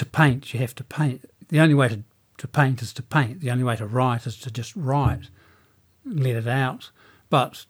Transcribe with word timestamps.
to 0.00 0.06
paint, 0.06 0.54
you 0.54 0.60
have 0.60 0.74
to 0.74 0.82
paint. 0.82 1.30
The 1.50 1.60
only 1.60 1.74
way 1.74 1.86
to, 1.88 2.02
to 2.38 2.48
paint 2.48 2.80
is 2.80 2.94
to 2.94 3.02
paint. 3.02 3.40
The 3.40 3.50
only 3.50 3.64
way 3.64 3.76
to 3.76 3.84
write 3.84 4.26
is 4.26 4.38
to 4.38 4.50
just 4.50 4.74
write, 4.74 5.28
let 6.06 6.36
it 6.36 6.48
out. 6.48 6.90
But 7.28 7.66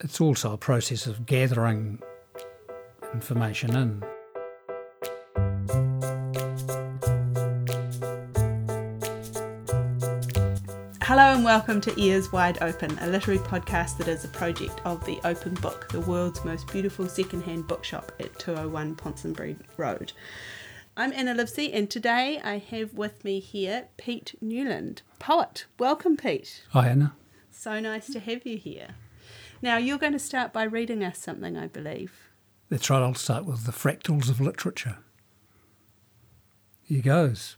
it's 0.00 0.20
also 0.20 0.52
a 0.52 0.58
process 0.58 1.06
of 1.06 1.24
gathering 1.24 2.00
information 3.12 3.76
in. 3.76 4.02
Hello 11.00 11.34
and 11.34 11.44
welcome 11.44 11.80
to 11.82 11.94
Ears 11.96 12.32
Wide 12.32 12.58
Open, 12.60 12.98
a 12.98 13.06
literary 13.06 13.38
podcast 13.38 13.98
that 13.98 14.08
is 14.08 14.24
a 14.24 14.28
project 14.28 14.80
of 14.84 15.06
the 15.06 15.20
Open 15.22 15.54
Book, 15.54 15.86
the 15.90 16.00
world's 16.00 16.44
most 16.44 16.66
beautiful 16.72 17.06
secondhand 17.06 17.68
bookshop 17.68 18.10
at 18.18 18.36
201 18.40 18.96
Ponsonby 18.96 19.56
Road. 19.76 20.12
I'm 20.96 21.12
Anna 21.12 21.34
Livesey, 21.34 21.72
and 21.72 21.90
today 21.90 22.40
I 22.44 22.58
have 22.58 22.94
with 22.94 23.24
me 23.24 23.40
here 23.40 23.88
Pete 23.96 24.36
Newland, 24.40 25.02
poet. 25.18 25.64
Welcome, 25.76 26.16
Pete. 26.16 26.62
Hi, 26.70 26.86
Anna. 26.86 27.16
So 27.50 27.80
nice 27.80 28.06
to 28.12 28.20
have 28.20 28.46
you 28.46 28.56
here. 28.56 28.90
Now, 29.60 29.76
you're 29.76 29.98
going 29.98 30.12
to 30.12 30.20
start 30.20 30.52
by 30.52 30.62
reading 30.62 31.02
us 31.02 31.18
something, 31.18 31.56
I 31.56 31.66
believe. 31.66 32.12
That's 32.68 32.88
right, 32.90 33.02
I'll 33.02 33.14
start 33.14 33.44
with 33.44 33.64
the 33.64 33.72
fractals 33.72 34.30
of 34.30 34.40
literature. 34.40 34.98
Here 36.84 37.02
goes. 37.02 37.56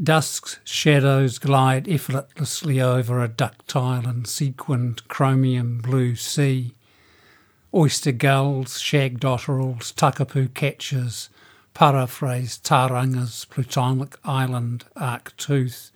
Dusk's 0.00 0.60
shadows 0.62 1.40
glide 1.40 1.88
effortlessly 1.88 2.80
over 2.80 3.20
a 3.20 3.26
ductile 3.26 4.06
and 4.06 4.28
sequined 4.28 5.08
chromium 5.08 5.78
blue 5.78 6.14
sea. 6.14 6.76
Oyster 7.74 8.12
gulls, 8.12 8.78
shag 8.78 9.18
dotterels, 9.18 9.92
tuckapoo 9.92 10.54
catchers, 10.54 11.28
paraphrase 11.74 12.58
Taranga's 12.58 13.44
plutonic 13.46 14.16
island 14.24 14.84
arc 14.96 15.36
tooth. 15.36 15.90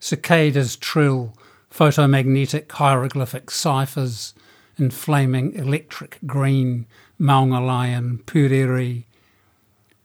Cicadas 0.00 0.76
trill, 0.76 1.34
photomagnetic 1.72 2.70
hieroglyphic 2.72 3.50
ciphers, 3.50 4.34
in 4.78 4.90
flaming 4.90 5.54
electric 5.54 6.18
green 6.26 6.86
Maungalayan 7.18 8.22
puriri 8.24 9.04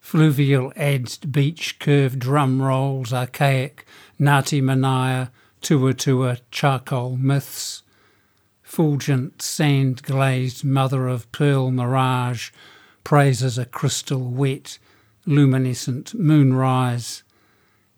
fluvial 0.01 0.73
edged 0.75 1.31
beach 1.31 1.79
curved 1.79 2.19
drum 2.19 2.61
rolls, 2.61 3.13
archaic 3.13 3.85
Ngati 4.19 4.61
Manaya, 4.61 5.29
Tuatua 5.61 6.41
charcoal 6.49 7.15
myths, 7.17 7.83
fulgent 8.61 9.41
sand 9.41 10.01
glazed 10.03 10.65
mother 10.65 11.07
of 11.07 11.31
pearl 11.31 11.71
mirage 11.71 12.51
praises 13.03 13.57
a 13.57 13.65
crystal 13.65 14.21
wet, 14.21 14.77
luminescent 15.25 16.13
moonrise, 16.13 17.23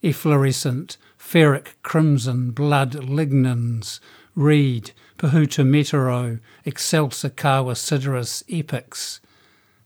efflorescent 0.01 0.97
ferric 1.17 1.73
crimson 1.83 2.51
blood 2.51 2.93
lignans, 2.93 3.99
reed, 4.35 4.91
Pahuta 5.17 5.65
Metero, 5.65 6.39
Excelsa 6.65 7.33
Kawa 7.33 7.73
Sideris 7.75 8.43
epics, 8.49 9.21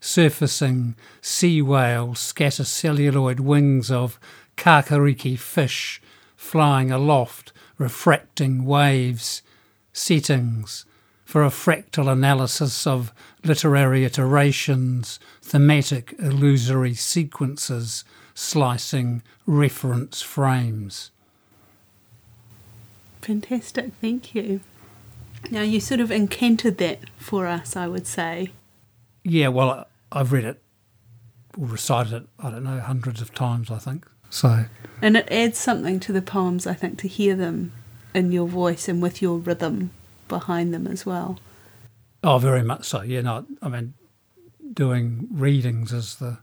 surfacing 0.00 0.96
sea 1.20 1.62
whales 1.62 2.18
scatter 2.18 2.64
celluloid 2.64 3.40
wings 3.40 3.90
of 3.90 4.18
kakariki 4.56 5.38
fish 5.38 6.00
flying 6.36 6.90
aloft, 6.90 7.52
refracting 7.78 8.64
waves, 8.64 9.42
settings 9.92 10.84
for 11.28 11.44
a 11.44 11.50
fractal 11.50 12.10
analysis 12.10 12.86
of 12.86 13.12
literary 13.44 14.02
iterations, 14.02 15.20
thematic 15.42 16.14
illusory 16.18 16.94
sequences, 16.94 18.02
slicing 18.34 19.20
reference 19.44 20.22
frames. 20.22 21.10
Fantastic, 23.20 23.92
thank 24.00 24.34
you. 24.34 24.60
Now, 25.50 25.60
you 25.60 25.80
sort 25.80 26.00
of 26.00 26.10
encountered 26.10 26.78
that 26.78 27.00
for 27.18 27.46
us, 27.46 27.76
I 27.76 27.88
would 27.88 28.06
say. 28.06 28.52
Yeah, 29.22 29.48
well, 29.48 29.86
I've 30.10 30.32
read 30.32 30.44
it 30.44 30.62
or 31.58 31.66
recited 31.66 32.14
it, 32.14 32.28
I 32.38 32.50
don't 32.50 32.64
know, 32.64 32.80
hundreds 32.80 33.20
of 33.20 33.34
times, 33.34 33.70
I 33.70 33.76
think. 33.76 34.06
So. 34.30 34.64
And 35.02 35.14
it 35.14 35.30
adds 35.30 35.58
something 35.58 36.00
to 36.00 36.12
the 36.14 36.22
poems, 36.22 36.66
I 36.66 36.72
think, 36.72 36.98
to 37.00 37.06
hear 37.06 37.36
them 37.36 37.72
in 38.14 38.32
your 38.32 38.48
voice 38.48 38.88
and 38.88 39.02
with 39.02 39.20
your 39.20 39.36
rhythm 39.36 39.90
behind 40.28 40.72
them 40.72 40.86
as 40.86 41.04
well. 41.04 41.38
Oh, 42.22 42.38
very 42.38 42.62
much 42.62 42.84
so. 42.84 43.02
Yeah, 43.02 43.22
no, 43.22 43.46
I 43.62 43.68
mean, 43.68 43.94
doing 44.72 45.28
readings 45.30 45.92
is 45.92 46.16
the 46.16 46.38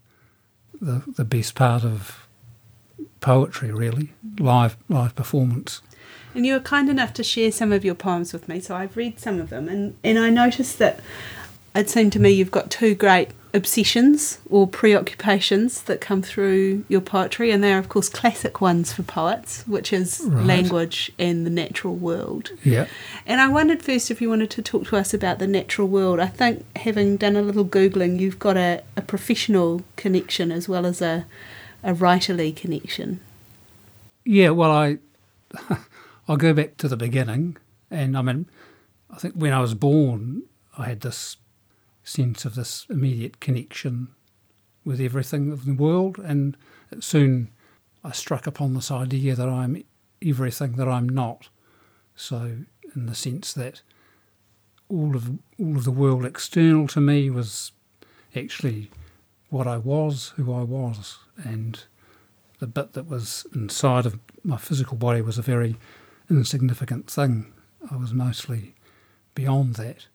the 0.82 1.04
the 1.16 1.26
best 1.26 1.56
part 1.56 1.84
of 1.84 2.28
poetry, 3.20 3.72
really. 3.72 4.14
Live 4.40 4.78
live 4.90 5.16
performance. 5.16 5.82
And 6.34 6.46
you 6.46 6.54
were 6.54 6.60
kind 6.60 6.90
enough 6.90 7.14
to 7.14 7.24
share 7.24 7.52
some 7.52 7.72
of 7.72 7.86
your 7.86 7.96
poems 7.96 8.34
with 8.34 8.50
me, 8.50 8.60
so 8.60 8.76
I've 8.76 8.98
read 8.98 9.20
some 9.20 9.40
of 9.40 9.50
them, 9.50 9.70
and 9.70 9.98
and 10.04 10.20
I 10.20 10.30
noticed 10.30 10.80
that 10.80 11.00
it 11.74 11.90
seemed 11.90 12.14
to 12.14 12.20
me 12.20 12.32
you've 12.32 12.52
got 12.52 12.72
two 12.72 12.96
great 12.96 13.30
obsessions 13.56 14.40
or 14.50 14.68
preoccupations 14.68 15.82
that 15.84 16.02
come 16.02 16.22
through 16.22 16.84
your 16.90 17.00
poetry, 17.00 17.52
and 17.52 17.64
they 17.64 17.74
are, 17.74 17.80
of 17.80 17.88
course, 17.88 18.10
classic 18.10 18.60
ones 18.60 18.92
for 18.92 19.02
poets, 19.02 19.66
which 19.66 19.94
is 19.94 20.22
right. 20.26 20.46
language 20.46 21.12
and 21.18 21.46
the 21.46 21.50
natural 21.50 21.96
world. 21.96 22.52
Yeah. 22.64 22.88
And 23.26 23.40
I 23.40 23.48
wondered 23.48 23.82
first 23.82 24.12
if 24.12 24.22
you 24.22 24.30
wanted 24.30 24.52
to 24.52 24.62
talk 24.62 24.88
to 24.88 24.98
us 24.98 25.14
about 25.14 25.40
the 25.40 25.48
natural 25.48 25.88
world. 25.88 26.20
I 26.20 26.28
think, 26.28 26.66
having 26.76 27.16
done 27.16 27.38
a 27.38 27.42
little 27.42 27.66
Googling, 27.66 28.20
you've 28.20 28.40
got 28.40 28.58
a, 28.58 28.84
a 28.98 29.02
professional 29.02 29.82
connection 29.96 30.52
as 30.52 30.68
well 30.68 30.86
as 30.86 31.02
a, 31.02 31.26
a 31.82 31.94
writerly 31.94 32.54
connection. 32.54 33.22
Yeah, 34.26 34.50
well, 34.50 34.72
I, 34.72 34.98
I'll 36.28 36.38
go 36.38 36.54
back 36.54 36.76
to 36.78 36.90
the 36.90 36.98
beginning. 36.98 37.56
And 37.90 38.18
I 38.18 38.22
mean, 38.22 38.48
I 39.10 39.18
think 39.18 39.36
when 39.36 39.54
I 39.54 39.62
was 39.62 39.76
born, 39.76 40.44
I 40.78 40.88
had 40.88 41.02
this 41.02 41.38
sense 42.06 42.46
of 42.46 42.56
this 42.56 42.86
immediate 42.90 43.42
connection 43.42 44.10
with 44.86 45.02
everything 45.02 45.52
of 45.52 45.66
the 45.66 45.74
world. 45.74 46.20
And 46.20 46.56
soon 47.00 47.50
I 48.04 48.12
struck 48.12 48.48
upon 48.48 48.74
this 48.74 48.92
idea 48.92 49.36
that 49.36 49.50
I'm 49.50 49.84
everything 50.24 50.74
that 50.74 50.88
I'm 50.88 51.10
not. 51.10 51.50
So, 52.16 52.60
in 52.96 53.08
the 53.08 53.16
sense 53.16 53.52
that 53.54 53.82
all 54.88 55.16
of 55.16 55.32
all 55.60 55.76
of 55.76 55.84
the 55.84 55.92
world 55.92 56.24
external 56.24 56.88
to 56.90 57.02
me 57.02 57.30
was 57.30 57.72
actually 58.36 58.92
what 59.50 59.68
I 59.68 59.78
was, 59.78 60.34
who 60.36 60.54
I 60.54 60.62
was, 60.62 61.18
and 61.38 61.84
the 62.60 62.68
bit 62.68 62.94
that 62.94 63.08
was 63.08 63.46
inside 63.54 64.06
of 64.06 64.20
my 64.44 64.58
physical 64.58 64.98
body 64.98 65.22
was 65.22 65.38
a 65.38 65.42
very 65.42 65.76
insignificant 66.30 67.10
thing. 67.10 67.52
I 67.92 67.98
was 67.98 68.14
mostly 68.14 68.76
beyond 69.34 69.76
that, 69.76 70.08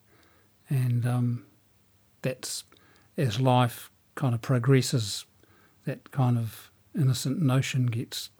and 0.68 1.06
um, 1.06 1.44
that's 2.22 2.64
as 3.16 3.41
life 3.41 3.91
kind 4.14 4.34
of 4.34 4.42
progresses, 4.42 5.25
that 5.84 6.10
kind 6.10 6.38
of 6.38 6.70
innocent 6.98 7.41
notion 7.41 7.86
gets 7.86 8.31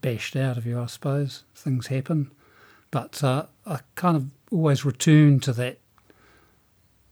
bashed 0.00 0.36
out 0.36 0.56
of 0.56 0.66
you, 0.66 0.80
I 0.80 0.86
suppose. 0.86 1.44
Things 1.54 1.88
happen. 1.88 2.30
But 2.90 3.22
uh, 3.22 3.46
I 3.66 3.80
kind 3.94 4.16
of 4.16 4.30
always 4.50 4.84
return 4.84 5.40
to 5.40 5.52
that 5.54 5.78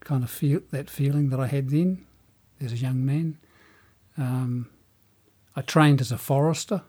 kind 0.01 0.23
of 0.23 0.31
feel, 0.31 0.61
that 0.71 0.89
feeling 0.89 1.31
that 1.31 1.41
I 1.41 1.47
had 1.47 1.71
then 1.71 2.07
as 2.61 2.73
a 2.73 2.77
young 2.77 3.05
man. 3.05 3.39
Um, 4.17 4.71
I 5.57 5.63
trained 5.63 6.01
as 6.01 6.13
a 6.13 6.19
forester. 6.19 6.83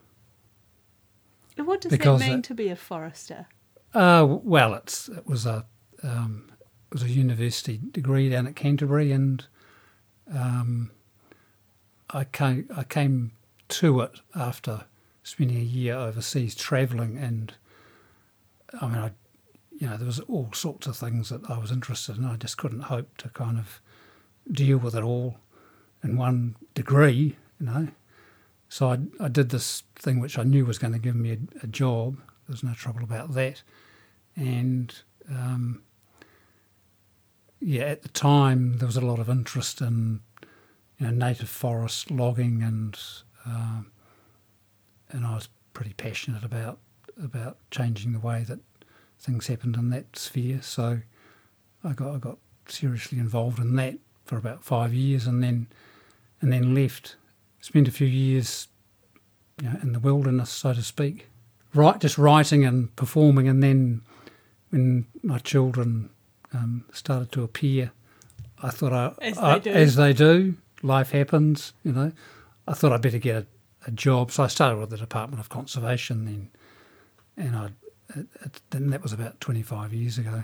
What 1.57 1.81
does 1.81 1.91
that 1.91 2.19
mean 2.19 2.39
it, 2.39 2.43
to 2.45 2.53
be 2.53 2.69
a 2.69 2.75
forester? 2.75 3.47
Uh, 3.93 4.25
well, 4.27 4.73
it's 4.73 5.07
it 5.07 5.25
was 5.25 5.45
a 5.45 5.65
um, 6.03 6.51
was 6.95 7.03
a 7.03 7.09
university 7.09 7.81
degree 7.91 8.29
down 8.29 8.47
at 8.47 8.55
Canterbury, 8.55 9.11
and 9.11 9.45
um, 10.33 10.91
I 12.11 12.23
came 12.23 12.69
I 12.73 12.85
came 12.85 13.33
to 13.67 13.99
it 13.99 14.21
after 14.33 14.85
spending 15.21 15.57
a 15.57 15.59
year 15.59 15.97
overseas 15.97 16.55
travelling, 16.55 17.17
and 17.17 17.53
I 18.79 18.87
mean, 18.87 18.97
I 18.97 19.11
you 19.77 19.89
know 19.89 19.97
there 19.97 20.05
was 20.05 20.21
all 20.21 20.53
sorts 20.53 20.87
of 20.87 20.95
things 20.95 21.27
that 21.27 21.41
I 21.49 21.57
was 21.57 21.69
interested 21.69 22.17
in. 22.17 22.23
I 22.23 22.37
just 22.37 22.57
couldn't 22.57 22.83
hope 22.83 23.17
to 23.17 23.27
kind 23.27 23.59
of 23.59 23.81
deal 24.49 24.77
with 24.77 24.95
it 24.95 25.03
all 25.03 25.35
in 26.01 26.15
one 26.15 26.55
degree, 26.75 27.35
you 27.59 27.65
know. 27.65 27.89
So 28.69 28.87
I, 28.91 28.99
I 29.19 29.27
did 29.27 29.49
this 29.49 29.83
thing 29.97 30.21
which 30.21 30.39
I 30.39 30.43
knew 30.43 30.65
was 30.65 30.77
going 30.77 30.93
to 30.93 30.99
give 30.99 31.17
me 31.17 31.31
a, 31.33 31.39
a 31.63 31.67
job. 31.67 32.21
There's 32.47 32.63
no 32.63 32.73
trouble 32.73 33.03
about 33.03 33.33
that, 33.33 33.63
and 34.37 34.97
um, 35.29 35.81
yeah, 37.59 37.83
at 37.83 38.03
the 38.03 38.09
time 38.09 38.77
there 38.77 38.85
was 38.85 38.97
a 38.97 39.01
lot 39.01 39.19
of 39.19 39.29
interest 39.29 39.81
in 39.81 40.21
you 40.97 41.07
know 41.07 41.11
native 41.11 41.49
forest 41.49 42.11
logging 42.11 42.61
and 42.63 42.99
uh, 43.47 43.81
and 45.09 45.25
I 45.25 45.35
was 45.35 45.49
pretty 45.73 45.93
passionate 45.93 46.43
about 46.43 46.79
about 47.21 47.57
changing 47.71 48.13
the 48.13 48.19
way 48.19 48.43
that 48.43 48.59
things 49.19 49.47
happened 49.47 49.75
in 49.75 49.89
that 49.91 50.17
sphere. 50.17 50.61
So 50.61 50.99
I 51.83 51.93
got 51.93 52.15
I 52.15 52.17
got 52.17 52.37
seriously 52.67 53.19
involved 53.19 53.59
in 53.59 53.75
that 53.75 53.95
for 54.25 54.37
about 54.37 54.63
five 54.63 54.93
years, 54.93 55.27
and 55.27 55.43
then 55.43 55.67
and 56.41 56.51
then 56.51 56.73
left 56.73 57.15
spent 57.61 57.87
a 57.87 57.91
few 57.91 58.07
years 58.07 58.67
you 59.61 59.69
know, 59.69 59.79
in 59.81 59.93
the 59.93 59.99
wilderness, 59.99 60.51
so 60.51 60.73
to 60.73 60.83
speak, 60.83 61.27
right, 61.73 61.99
just 61.99 62.17
writing 62.17 62.63
and 62.63 62.95
performing, 62.95 63.47
and 63.47 63.63
then 63.63 64.01
when 64.69 65.07
my 65.23 65.39
children 65.39 66.09
um, 66.55 66.85
started 66.93 67.31
to 67.33 67.43
appear, 67.43 67.91
I 68.61 68.69
thought 68.69 68.93
I, 68.93 69.13
As 69.21 69.37
I- 69.37 69.59
they 69.59 69.63
do. 69.63 69.69
as 69.71 69.95
they 69.95 70.13
do, 70.13 70.55
life 70.81 71.11
happens, 71.11 71.73
you 71.83 71.91
know. 71.91 72.11
I 72.67 72.73
thought 72.73 72.91
I'd 72.93 73.01
better 73.01 73.19
get 73.19 73.35
a, 73.35 73.45
a 73.87 73.91
job, 73.91 74.31
so 74.31 74.43
I 74.43 74.47
started 74.47 74.77
with 74.79 74.89
the 74.89 74.97
Department 74.97 75.39
of 75.39 75.49
Conservation 75.49 76.25
then, 76.25 76.49
and 77.37 77.55
I, 77.55 77.65
it, 78.15 78.27
it, 78.43 78.61
then 78.71 78.89
that 78.91 79.03
was 79.03 79.13
about 79.13 79.39
twenty 79.41 79.61
five 79.61 79.93
years 79.93 80.17
ago. 80.17 80.43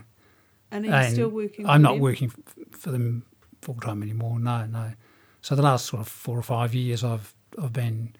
And 0.74 0.86
are 0.88 0.94
And 1.02 1.14
still 1.14 1.30
working? 1.30 1.66
I'm 1.68 1.82
not 1.82 1.94
them? 1.94 2.02
working 2.02 2.32
f- 2.36 2.66
for 2.80 2.92
them 2.92 3.24
full 3.62 3.76
time 3.76 4.02
anymore. 4.04 4.40
No, 4.40 4.66
no. 4.66 4.94
So 5.42 5.56
the 5.56 5.62
last 5.64 5.86
sort 5.88 6.02
of 6.02 6.08
four 6.08 6.38
or 6.38 6.44
five 6.44 6.74
years, 6.76 7.04
I've 7.04 7.34
I've 7.62 7.74
been 7.74 8.14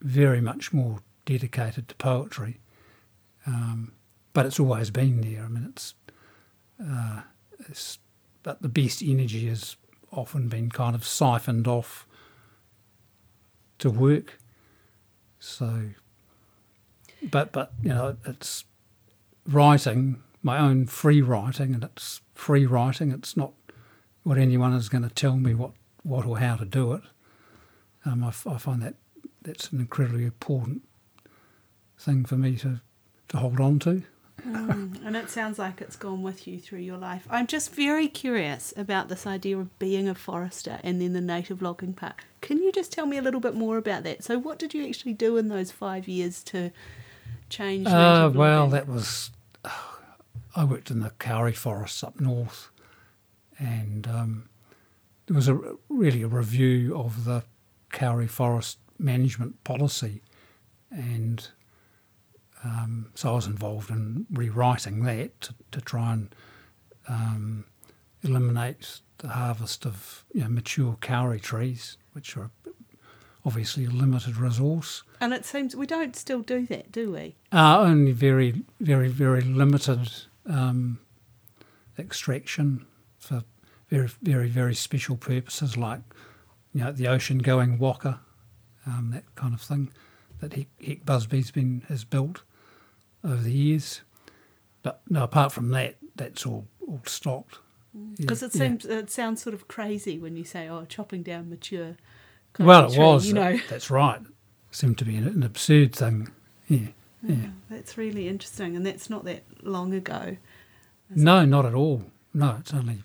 very 0.00 0.40
much 0.40 0.72
more 0.72 1.00
dedicated 1.24 1.88
to 1.88 1.94
poetry, 1.96 2.60
um, 3.46 3.92
but 4.32 4.46
it's 4.46 4.60
always 4.60 4.90
been 4.90 5.20
there. 5.20 5.44
I 5.44 5.48
mean, 5.48 5.66
it's, 5.70 5.94
uh, 6.82 7.22
but 8.42 8.62
the 8.62 8.68
best 8.68 9.02
energy 9.02 9.48
has 9.48 9.76
often 10.12 10.48
been 10.48 10.70
kind 10.70 10.94
of 10.94 11.04
siphoned 11.04 11.66
off 11.66 12.06
to 13.78 13.90
work. 13.90 14.38
So, 15.38 15.90
but 17.22 17.52
but 17.52 17.72
you 17.82 17.90
know, 17.90 18.16
it's 18.24 18.64
writing 19.46 20.22
my 20.42 20.58
own 20.58 20.86
free 20.86 21.20
writing, 21.20 21.74
and 21.74 21.84
it's 21.84 22.20
free 22.34 22.66
writing. 22.66 23.10
It's 23.10 23.36
not 23.36 23.52
what 24.22 24.38
anyone 24.38 24.72
is 24.72 24.88
going 24.88 25.02
to 25.04 25.14
tell 25.14 25.36
me 25.36 25.54
what, 25.54 25.70
what 26.02 26.26
or 26.26 26.38
how 26.38 26.56
to 26.56 26.64
do 26.64 26.92
it. 26.92 27.02
Um, 28.04 28.24
I, 28.24 28.28
I 28.28 28.58
find 28.58 28.82
that 28.82 28.94
that's 29.42 29.70
an 29.70 29.80
incredibly 29.80 30.24
important 30.24 30.82
thing 31.98 32.24
for 32.24 32.36
me 32.36 32.56
to, 32.56 32.80
to 33.28 33.36
hold 33.36 33.60
on 33.60 33.78
to. 33.80 34.02
Mm, 34.42 35.04
and 35.04 35.16
it 35.16 35.30
sounds 35.30 35.58
like 35.58 35.80
it's 35.80 35.96
gone 35.96 36.22
with 36.22 36.46
you 36.46 36.58
through 36.58 36.80
your 36.80 36.98
life. 36.98 37.26
I'm 37.30 37.46
just 37.46 37.74
very 37.74 38.08
curious 38.08 38.72
about 38.76 39.08
this 39.08 39.26
idea 39.26 39.58
of 39.58 39.76
being 39.78 40.08
a 40.08 40.14
forester 40.14 40.78
and 40.82 41.00
then 41.00 41.12
the 41.12 41.20
native 41.20 41.62
logging 41.62 41.94
part. 41.94 42.14
Can 42.40 42.58
you 42.58 42.70
just 42.70 42.92
tell 42.92 43.06
me 43.06 43.16
a 43.16 43.22
little 43.22 43.40
bit 43.40 43.54
more 43.54 43.76
about 43.76 44.02
that? 44.04 44.22
So, 44.22 44.38
what 44.38 44.58
did 44.58 44.74
you 44.74 44.86
actually 44.86 45.14
do 45.14 45.36
in 45.36 45.48
those 45.48 45.70
five 45.70 46.06
years 46.06 46.42
to 46.44 46.70
change? 47.48 47.86
Uh, 47.86 48.30
well, 48.32 48.68
that 48.68 48.88
was. 48.88 49.30
I 50.54 50.64
worked 50.64 50.90
in 50.90 51.00
the 51.00 51.10
Kauri 51.18 51.52
forests 51.52 52.02
up 52.02 52.20
north, 52.20 52.70
and 53.58 54.06
um, 54.06 54.48
there 55.26 55.34
was 55.34 55.48
a 55.48 55.58
really 55.88 56.22
a 56.22 56.28
review 56.28 56.96
of 56.96 57.24
the 57.24 57.42
Kauri 57.92 58.26
forest 58.26 58.78
management 58.98 59.62
policy, 59.64 60.22
and 60.90 61.48
um, 62.66 63.10
so 63.14 63.30
I 63.30 63.34
was 63.34 63.46
involved 63.46 63.90
in 63.90 64.26
rewriting 64.32 65.04
that 65.04 65.40
to, 65.42 65.54
to 65.70 65.80
try 65.80 66.12
and 66.12 66.34
um, 67.08 67.64
eliminate 68.22 69.00
the 69.18 69.28
harvest 69.28 69.86
of 69.86 70.24
you 70.32 70.40
know, 70.40 70.48
mature 70.48 70.98
kauri 71.00 71.38
trees, 71.38 71.96
which 72.12 72.36
are 72.36 72.50
obviously 73.44 73.84
a 73.84 73.90
limited 73.90 74.36
resource. 74.36 75.04
And 75.20 75.32
it 75.32 75.44
seems 75.44 75.76
we 75.76 75.86
don't 75.86 76.16
still 76.16 76.42
do 76.42 76.66
that, 76.66 76.90
do 76.90 77.12
we? 77.12 77.36
Uh, 77.52 77.78
only 77.78 78.10
very, 78.10 78.62
very, 78.80 79.08
very 79.08 79.42
limited 79.42 80.10
um, 80.46 80.98
extraction 81.98 82.84
for 83.18 83.44
very, 83.88 84.08
very, 84.22 84.48
very 84.48 84.74
special 84.74 85.16
purposes, 85.16 85.76
like 85.76 86.00
you 86.74 86.82
know 86.82 86.90
the 86.90 87.06
ocean-going 87.06 87.78
waka, 87.78 88.20
um, 88.86 89.10
that 89.12 89.32
kind 89.36 89.54
of 89.54 89.60
thing, 89.60 89.92
that 90.40 90.52
Hek 90.52 91.06
Busby's 91.06 91.52
been 91.52 91.84
has 91.88 92.04
built 92.04 92.42
over 93.26 93.42
the 93.42 93.52
years. 93.52 94.02
But 94.82 95.00
no, 95.08 95.24
apart 95.24 95.52
from 95.52 95.70
that, 95.70 95.96
that's 96.14 96.46
all 96.46 96.66
all 96.86 97.00
stopped. 97.06 97.58
Mm. 97.96 98.10
Yeah, 98.10 98.14
Because 98.20 98.42
it 98.42 98.54
yeah. 98.54 98.60
seems 98.60 98.84
it 98.84 99.10
sounds 99.10 99.42
sort 99.42 99.54
of 99.54 99.68
crazy 99.68 100.18
when 100.18 100.36
you 100.36 100.44
say, 100.44 100.68
"Oh, 100.68 100.84
chopping 100.88 101.22
down 101.22 101.50
mature." 101.50 101.96
Well, 102.58 102.86
it 102.86 102.94
tree," 102.94 103.02
was. 103.04 103.26
You 103.26 103.34
know, 103.34 103.58
That's 103.68 103.90
right. 103.90 104.20
seemed 104.70 104.98
to 104.98 105.04
be 105.04 105.16
an, 105.16 105.26
an 105.26 105.42
absurd 105.42 105.94
thing. 105.94 106.28
Yeah. 106.68 106.88
Yeah. 107.22 107.48
That's 107.70 107.98
really 107.98 108.28
interesting, 108.28 108.76
and 108.76 108.86
that's 108.86 109.10
not 109.10 109.24
that 109.24 109.42
long 109.62 109.92
ago. 109.92 110.36
No, 111.10 111.44
not 111.44 111.66
at 111.66 111.74
all. 111.74 112.04
No, 112.32 112.56
it's 112.60 112.72
only. 112.74 113.02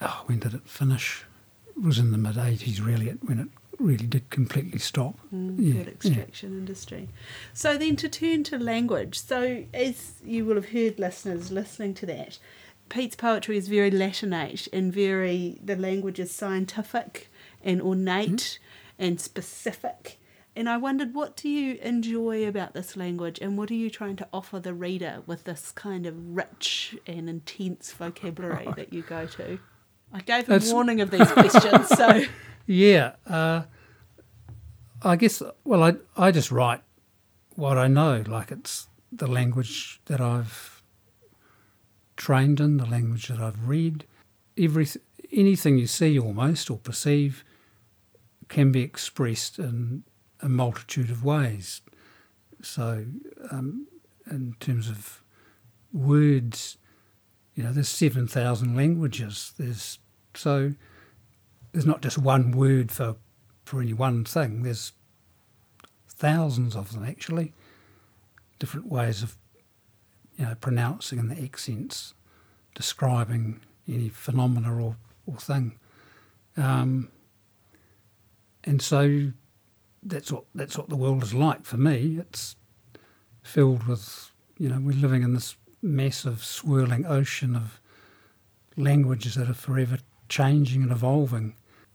Oh, 0.00 0.22
when 0.26 0.38
did 0.38 0.54
it 0.54 0.68
finish? 0.68 1.24
It 1.76 1.82
was 1.82 1.98
in 1.98 2.10
the 2.12 2.18
mid 2.18 2.36
'80s, 2.36 2.84
really, 2.84 3.08
it- 3.08 3.18
when 3.24 3.38
it 3.40 3.48
really 3.78 4.06
did 4.06 4.30
completely 4.30 4.78
stop. 4.78 5.16
Mm, 5.34 5.56
Yeah, 5.58 5.82
extraction 5.82 6.52
industry. 6.58 7.08
So 7.52 7.76
then 7.78 7.96
to 7.96 8.08
turn 8.08 8.44
to 8.44 8.58
language. 8.58 9.18
So 9.18 9.64
as 9.72 10.14
you 10.24 10.44
will 10.44 10.56
have 10.56 10.70
heard 10.70 10.98
listeners 10.98 11.50
listening 11.50 11.94
to 11.94 12.06
that, 12.06 12.38
Pete's 12.88 13.16
poetry 13.16 13.56
is 13.56 13.68
very 13.68 13.90
Latinate 13.90 14.68
and 14.72 14.92
very 14.92 15.58
the 15.62 15.76
language 15.76 16.18
is 16.18 16.30
scientific 16.32 17.30
and 17.62 17.82
ornate 17.82 18.58
and 18.98 19.20
specific. 19.20 20.18
And 20.56 20.68
I 20.68 20.76
wondered 20.76 21.14
what 21.14 21.36
do 21.36 21.48
you 21.48 21.78
enjoy 21.82 22.46
about 22.48 22.74
this 22.74 22.96
language 22.96 23.38
and 23.40 23.56
what 23.56 23.70
are 23.70 23.74
you 23.74 23.90
trying 23.90 24.16
to 24.16 24.28
offer 24.32 24.58
the 24.58 24.74
reader 24.74 25.22
with 25.26 25.44
this 25.44 25.70
kind 25.70 26.04
of 26.04 26.14
rich 26.34 26.96
and 27.06 27.28
intense 27.28 27.92
vocabulary 27.92 28.66
that 28.76 28.92
you 28.92 29.02
go 29.02 29.26
to? 29.26 29.60
I 30.12 30.20
gave 30.20 30.48
a 30.48 30.58
warning 30.72 31.00
of 31.00 31.10
these 31.10 31.30
questions, 31.30 31.88
so 31.88 32.22
Yeah, 32.68 33.12
uh, 33.26 33.62
I 35.02 35.16
guess. 35.16 35.42
Well, 35.64 35.82
I 35.82 35.94
I 36.18 36.30
just 36.30 36.52
write 36.52 36.82
what 37.56 37.78
I 37.78 37.88
know, 37.88 38.22
like 38.26 38.52
it's 38.52 38.88
the 39.10 39.26
language 39.26 40.02
that 40.04 40.20
I've 40.20 40.82
trained 42.18 42.60
in, 42.60 42.76
the 42.76 42.84
language 42.84 43.28
that 43.28 43.40
I've 43.40 43.66
read. 43.66 44.04
Every 44.58 44.86
anything 45.32 45.78
you 45.78 45.86
see 45.86 46.18
almost 46.18 46.70
or 46.70 46.76
perceive 46.76 47.42
can 48.48 48.70
be 48.70 48.82
expressed 48.82 49.58
in 49.58 50.04
a 50.40 50.48
multitude 50.50 51.08
of 51.10 51.24
ways. 51.24 51.80
So, 52.60 53.06
um, 53.50 53.86
in 54.30 54.56
terms 54.60 54.90
of 54.90 55.22
words, 55.90 56.76
you 57.54 57.62
know, 57.62 57.72
there's 57.72 57.88
seven 57.88 58.28
thousand 58.28 58.76
languages. 58.76 59.54
There's 59.56 60.00
so 60.34 60.74
there's 61.72 61.86
not 61.86 62.02
just 62.02 62.18
one 62.18 62.52
word 62.52 62.90
for 62.90 63.16
for 63.64 63.80
any 63.80 63.92
one 63.92 64.24
thing. 64.24 64.62
There's 64.62 64.92
thousands 66.08 66.74
of 66.74 66.92
them 66.92 67.04
actually, 67.04 67.52
different 68.58 68.86
ways 68.86 69.22
of 69.22 69.36
you 70.36 70.46
know 70.46 70.54
pronouncing 70.54 71.18
and 71.18 71.30
the 71.30 71.42
accents, 71.42 72.14
describing 72.74 73.60
any 73.86 74.08
phenomena 74.08 74.74
or 74.74 74.96
or 75.26 75.36
thing, 75.36 75.78
um, 76.56 77.10
and 78.64 78.80
so 78.80 79.32
that's 80.02 80.32
what 80.32 80.44
that's 80.54 80.78
what 80.78 80.88
the 80.88 80.96
world 80.96 81.22
is 81.22 81.34
like 81.34 81.64
for 81.64 81.76
me. 81.76 82.18
It's 82.18 82.56
filled 83.42 83.86
with 83.86 84.32
you 84.56 84.68
know 84.68 84.80
we're 84.80 84.92
living 84.92 85.22
in 85.22 85.34
this 85.34 85.56
massive 85.82 86.44
swirling 86.44 87.06
ocean 87.06 87.54
of 87.54 87.80
languages 88.76 89.34
that 89.34 89.48
are 89.48 89.54
forever 89.54 89.98
changing 90.28 90.82
and 90.82 90.92
evolving. 90.92 91.54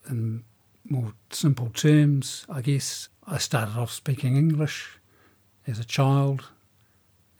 In 0.09 0.43
more 0.87 1.13
simple 1.29 1.69
terms, 1.69 2.45
I 2.49 2.61
guess 2.61 3.09
I 3.25 3.37
started 3.37 3.77
off 3.77 3.91
speaking 3.91 4.35
English 4.35 4.99
as 5.65 5.79
a 5.79 5.85
child, 5.85 6.45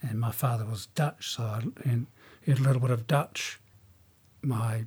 and 0.01 0.19
my 0.19 0.31
father 0.31 0.65
was 0.65 0.87
Dutch, 0.87 1.29
so 1.35 1.43
I 1.43 1.61
learned, 1.85 2.07
a 2.47 2.51
little 2.55 2.81
bit 2.81 2.91
of 2.91 3.07
Dutch. 3.07 3.59
My 4.41 4.85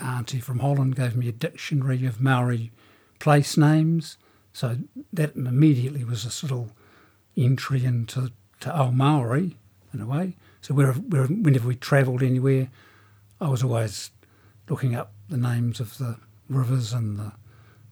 auntie 0.00 0.40
from 0.40 0.58
Holland 0.60 0.96
gave 0.96 1.16
me 1.16 1.28
a 1.28 1.32
dictionary 1.32 2.04
of 2.06 2.20
Maori 2.20 2.72
place 3.18 3.56
names, 3.56 4.18
so 4.52 4.78
that 5.12 5.34
immediately 5.36 6.04
was 6.04 6.24
a 6.24 6.46
little 6.46 6.70
entry 7.36 7.84
into 7.84 8.32
to 8.60 8.74
Ao 8.74 8.90
Maori 8.90 9.56
in 9.92 10.00
a 10.00 10.06
way. 10.06 10.36
So 10.60 10.74
wherever, 10.74 11.00
whenever 11.00 11.68
we 11.68 11.76
travelled 11.76 12.22
anywhere, 12.22 12.68
I 13.40 13.48
was 13.48 13.62
always 13.62 14.10
looking 14.68 14.94
up 14.94 15.12
the 15.28 15.36
names 15.36 15.80
of 15.80 15.98
the 15.98 16.16
rivers 16.48 16.92
and 16.92 17.18
the, 17.18 17.32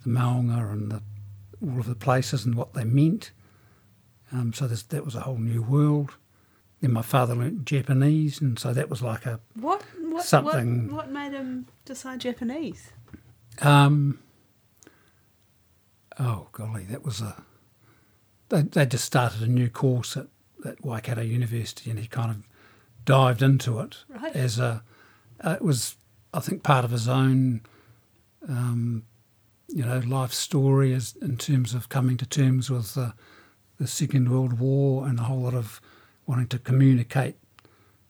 the 0.05 0.09
maunga 0.11 0.71
and 0.73 0.91
the, 0.91 1.03
all 1.63 1.81
of 1.81 1.87
the 1.87 1.95
places 1.95 2.45
and 2.45 2.55
what 2.55 2.75
they 2.75 2.85
meant. 2.85 3.31
Um, 4.33 4.53
so 4.53 4.67
this, 4.67 4.83
that 4.85 5.05
was 5.05 5.15
a 5.15 5.21
whole 5.21 5.39
new 5.39 5.63
world. 5.63 6.17
Then 6.81 6.93
my 6.93 7.03
father 7.03 7.35
learnt 7.35 7.65
Japanese, 7.65 8.41
and 8.41 8.59
so 8.59 8.73
that 8.73 8.89
was 8.91 9.03
like 9.03 9.25
a 9.27 9.39
What 9.55 9.83
what 10.01 10.25
Something- 10.25 10.89
what, 10.89 11.07
what 11.07 11.13
made 11.13 11.33
him 11.33 11.67
decide 11.85 12.21
Japanese? 12.21 12.91
Um, 13.61 14.19
oh 16.19 16.49
golly, 16.53 16.85
that 16.85 17.05
was 17.05 17.21
a. 17.21 17.45
They 18.49 18.63
they 18.63 18.87
just 18.87 19.05
started 19.05 19.43
a 19.43 19.47
new 19.47 19.69
course 19.69 20.17
at, 20.17 20.27
at 20.65 20.85
Waikato 20.85 21.21
University, 21.23 21.91
and 21.91 21.99
he 21.99 22.07
kind 22.07 22.31
of 22.31 22.43
dived 23.05 23.43
into 23.43 23.79
it 23.81 23.99
Right. 24.09 24.35
as 24.35 24.59
a. 24.59 24.83
Uh, 25.41 25.53
it 25.57 25.63
was, 25.63 25.97
I 26.35 26.41
think, 26.41 26.63
part 26.63 26.85
of 26.85 26.91
his 26.91 27.09
own 27.09 27.63
um, 28.49 29.05
you 29.69 29.85
know, 29.85 29.99
life 30.01 30.33
story 30.33 30.93
is 30.93 31.17
in 31.23 31.37
terms 31.37 31.75
of 31.75 31.89
coming 31.89 32.17
to 32.19 32.27
terms 32.27 32.71
with 32.71 32.95
the, 32.95 33.15
the 33.79 33.87
Second 33.87 34.31
World 34.31 34.59
War 34.59 35.07
and 35.07 35.19
a 35.19 35.25
whole 35.25 35.41
lot 35.41 35.55
of 35.55 35.81
wanting 36.27 36.49
to 36.49 36.59
communicate 36.59 37.37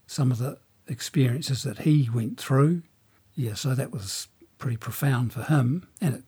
some 0.07 0.33
of 0.33 0.39
the 0.39 0.59
experiences 0.89 1.63
that 1.63 1.81
he 1.81 2.11
went 2.13 2.39
through. 2.39 2.83
Yeah, 3.35 3.55
so 3.55 3.75
that 3.75 3.93
was 3.93 4.29
pretty 4.59 4.77
profound 4.77 5.33
for 5.33 5.43
him, 5.45 5.89
and 6.01 6.17
it, 6.17 6.25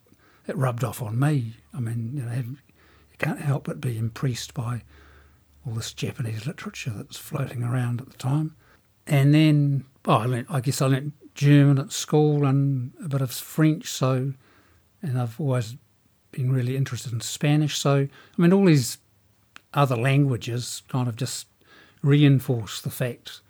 it 0.47 0.57
rubbed 0.57 0.85
off 0.85 1.03
on 1.03 1.19
me. 1.19 1.57
I 1.75 1.81
mean, 1.81 2.13
you 2.15 2.23
know, 2.23 2.33
you 2.33 3.19
can't 3.19 3.41
help 3.41 3.65
but 3.65 3.81
be 3.81 3.99
impressed 3.99 4.55
by 4.55 4.83
all 5.67 5.75
this 5.75 5.93
Japanese 5.93 6.47
literature 6.47 6.91
that's 6.91 7.17
floating 7.17 7.63
around 7.63 8.01
at 8.01 8.11
the 8.11 8.17
time. 8.17 8.55
And 9.07 9.35
then, 9.35 9.85
oh, 10.07 10.19
I, 10.19 10.27
learnt, 10.27 10.47
I 10.51 10.61
guess 10.61 10.81
I 10.81 10.87
learnt 10.87 11.13
German 11.35 11.79
at 11.79 11.93
school 11.93 12.45
and 12.45 12.93
a 13.03 13.09
bit 13.09 13.21
of 13.21 13.31
French, 13.31 13.88
so, 13.88 14.33
and 15.03 15.19
I've 15.19 15.41
always 15.41 15.76
been 16.31 16.53
really 16.53 16.76
interested 16.76 17.12
in 17.12 17.21
Spanish. 17.21 17.79
So, 17.79 18.09
I 18.38 18.43
mean, 18.43 18.53
all 18.53 18.64
these 18.64 18.99
other 19.73 19.97
languages 19.97 20.83
kind 20.88 21.09
of 21.09 21.17
just 21.17 21.47
reinforce 22.03 22.81
the 22.81 22.91
fact 22.91 23.41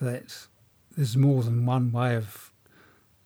that 0.00 0.46
there's 0.96 1.16
more 1.16 1.42
than 1.42 1.66
one 1.66 1.92
way 1.92 2.14
of 2.14 2.50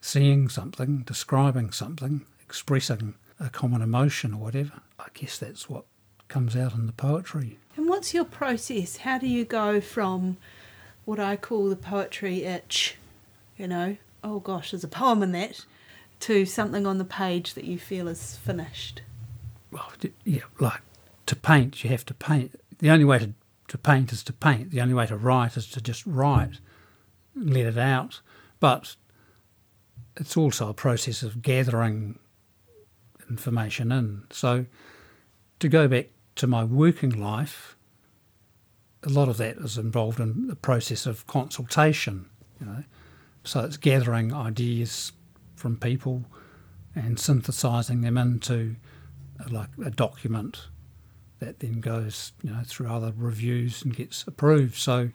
seeing 0.01 0.49
something, 0.49 0.99
describing 1.05 1.71
something, 1.71 2.25
expressing 2.41 3.13
a 3.39 3.49
common 3.49 3.81
emotion 3.81 4.33
or 4.33 4.37
whatever. 4.37 4.81
I 4.99 5.07
guess 5.13 5.37
that's 5.37 5.69
what 5.69 5.85
comes 6.27 6.55
out 6.55 6.73
in 6.73 6.85
the 6.85 6.93
poetry. 6.93 7.59
And 7.75 7.87
what's 7.87 8.13
your 8.13 8.25
process? 8.25 8.97
How 8.97 9.17
do 9.17 9.27
you 9.27 9.45
go 9.45 9.81
from 9.81 10.37
what 11.05 11.19
I 11.19 11.35
call 11.35 11.69
the 11.69 11.75
poetry 11.75 12.43
itch, 12.43 12.95
you 13.61 13.67
know, 13.67 13.95
oh 14.23 14.39
gosh, 14.39 14.71
there's 14.71 14.83
a 14.83 14.87
poem 14.87 15.21
in 15.21 15.31
that, 15.33 15.65
to 16.21 16.45
something 16.45 16.87
on 16.87 16.97
the 16.97 17.05
page 17.05 17.53
that 17.53 17.63
you 17.63 17.77
feel 17.77 18.07
is 18.07 18.37
finished? 18.37 19.03
Well, 19.71 19.91
yeah, 20.25 20.41
like 20.59 20.81
to 21.27 21.35
paint, 21.35 21.83
you 21.83 21.91
have 21.91 22.05
to 22.07 22.13
paint. 22.15 22.59
The 22.79 22.89
only 22.89 23.05
way 23.05 23.19
to, 23.19 23.33
to 23.67 23.77
paint 23.77 24.11
is 24.11 24.23
to 24.23 24.33
paint. 24.33 24.71
The 24.71 24.81
only 24.81 24.95
way 24.95 25.05
to 25.05 25.15
write 25.15 25.57
is 25.57 25.67
to 25.67 25.81
just 25.81 26.05
write, 26.07 26.59
let 27.35 27.67
it 27.67 27.77
out. 27.77 28.21
But 28.59 28.95
it's 30.17 30.35
also 30.35 30.67
a 30.67 30.73
process 30.73 31.21
of 31.21 31.43
gathering 31.43 32.17
information 33.29 33.91
in. 33.91 34.23
So 34.31 34.65
to 35.59 35.69
go 35.69 35.87
back 35.87 36.07
to 36.37 36.47
my 36.47 36.63
working 36.63 37.21
life, 37.21 37.77
a 39.03 39.09
lot 39.09 39.29
of 39.29 39.37
that 39.37 39.57
is 39.57 39.77
involved 39.77 40.19
in 40.19 40.47
the 40.47 40.55
process 40.55 41.05
of 41.05 41.27
consultation, 41.27 42.27
you 42.59 42.65
know. 42.65 42.83
So 43.43 43.61
it's 43.61 43.77
gathering 43.77 44.33
ideas 44.33 45.11
from 45.55 45.77
people 45.77 46.25
and 46.95 47.19
synthesizing 47.19 48.01
them 48.01 48.17
into 48.17 48.75
a, 49.39 49.49
like 49.49 49.69
a 49.83 49.89
document 49.89 50.67
that 51.39 51.59
then 51.59 51.79
goes, 51.79 52.33
you 52.43 52.51
know, 52.51 52.61
through 52.65 52.89
other 52.89 53.13
reviews 53.15 53.81
and 53.81 53.95
gets 53.95 54.23
approved. 54.27 54.75
So, 54.75 55.09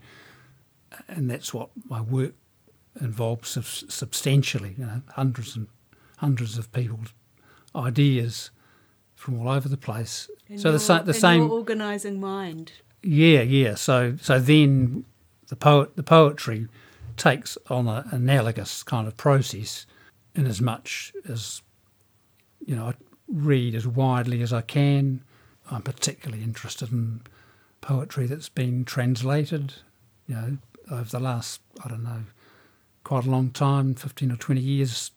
and 1.08 1.30
that's 1.30 1.54
what 1.54 1.70
my 1.84 2.00
work 2.00 2.34
involves 3.00 3.50
substantially, 3.88 4.74
you 4.76 4.86
know, 4.86 5.02
hundreds 5.10 5.54
and 5.54 5.68
hundreds 6.18 6.58
of 6.58 6.72
people's 6.72 7.12
ideas 7.74 8.50
from 9.14 9.38
all 9.40 9.48
over 9.48 9.68
the 9.68 9.76
place. 9.76 10.28
In 10.48 10.58
so 10.58 10.72
the, 10.72 10.80
sa- 10.80 11.02
the 11.02 11.14
same 11.14 11.50
organising 11.50 12.20
mind. 12.20 12.72
Yeah, 13.02 13.42
yeah. 13.42 13.74
So 13.74 14.16
so 14.20 14.38
then 14.38 15.04
the 15.48 15.56
poet 15.56 15.96
the 15.96 16.02
poetry 16.02 16.68
takes 17.16 17.58
on 17.68 17.88
an 17.88 18.04
analogous 18.10 18.82
kind 18.82 19.06
of 19.08 19.16
process 19.16 19.86
in 20.34 20.46
as 20.46 20.60
much 20.60 21.12
as 21.28 21.62
you 22.64 22.76
know 22.76 22.86
I 22.86 22.94
read 23.28 23.74
as 23.74 23.86
widely 23.86 24.42
as 24.42 24.52
I 24.52 24.60
can. 24.60 25.22
I'm 25.70 25.82
particularly 25.82 26.44
interested 26.44 26.92
in 26.92 27.22
poetry 27.80 28.26
that's 28.26 28.48
been 28.48 28.84
translated, 28.84 29.74
you 30.28 30.34
know, 30.34 30.58
over 30.90 31.10
the 31.10 31.20
last 31.20 31.60
I 31.84 31.88
don't 31.88 32.04
know, 32.04 32.24
quite 33.04 33.26
a 33.26 33.30
long 33.30 33.50
time, 33.50 33.94
fifteen 33.94 34.30
or 34.30 34.36
twenty 34.36 34.60
years. 34.60 35.10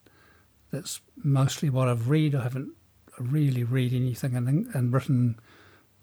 That's 0.71 1.01
mostly 1.23 1.69
what 1.69 1.87
I've 1.87 2.09
read. 2.09 2.35
I 2.35 2.43
haven't 2.43 2.71
really 3.17 3.63
read 3.63 3.93
anything 3.93 4.35
in, 4.35 4.69
in 4.73 4.91
written 4.91 5.39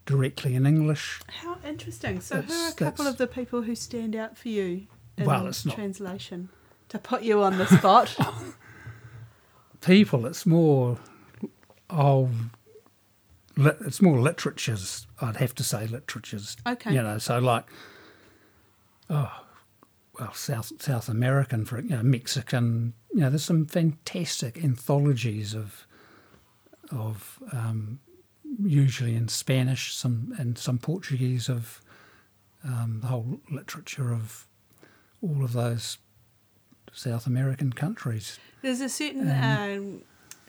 directly 0.04 0.54
in 0.54 0.66
English. 0.66 1.20
How 1.28 1.58
interesting. 1.64 2.20
So, 2.20 2.36
that's, 2.36 2.52
who 2.52 2.64
are 2.64 2.68
a 2.68 2.72
couple 2.72 3.06
of 3.06 3.16
the 3.16 3.26
people 3.26 3.62
who 3.62 3.74
stand 3.74 4.14
out 4.14 4.36
for 4.36 4.48
you 4.48 4.86
well, 5.25 5.46
it's 5.46 5.62
translation? 5.62 6.49
Not, 6.50 6.88
to 6.90 6.99
put 6.99 7.23
you 7.23 7.42
on 7.42 7.58
the 7.58 7.66
spot. 7.66 8.16
people, 9.80 10.26
it's 10.26 10.46
more 10.46 10.99
of 11.90 12.50
it's 13.56 14.02
more 14.02 14.20
literatures. 14.20 15.06
I'd 15.20 15.37
have 15.37 15.54
to 15.54 15.64
say 15.64 15.87
literatures. 15.87 16.56
Okay. 16.66 16.92
You 16.92 17.02
know, 17.02 17.18
so 17.18 17.38
like, 17.38 17.64
oh, 19.08 19.42
well, 20.18 20.32
South 20.35 20.73
South 20.80 21.08
American 21.08 21.64
for 21.64 21.80
you 21.80 21.90
know 21.90 22.02
Mexican. 22.02 22.94
You 23.12 23.20
know, 23.23 23.30
there's 23.30 23.44
some 23.44 23.66
fantastic 23.66 24.62
anthologies 24.62 25.54
of 25.54 25.87
of 26.90 27.38
um, 27.52 28.00
usually 28.62 29.14
in 29.14 29.28
Spanish, 29.28 29.94
some 29.94 30.35
and 30.38 30.58
some 30.58 30.78
Portuguese 30.78 31.49
of 31.49 31.80
um, 32.64 32.99
the 33.00 33.08
whole 33.08 33.40
literature 33.50 34.12
of 34.12 34.45
all 35.23 35.44
of 35.44 35.52
those 35.52 35.99
South 36.92 37.26
American 37.26 37.73
countries. 37.73 38.38
There's 38.62 38.80
a 38.80 38.88
certain, 38.88 39.30
um, 39.30 40.02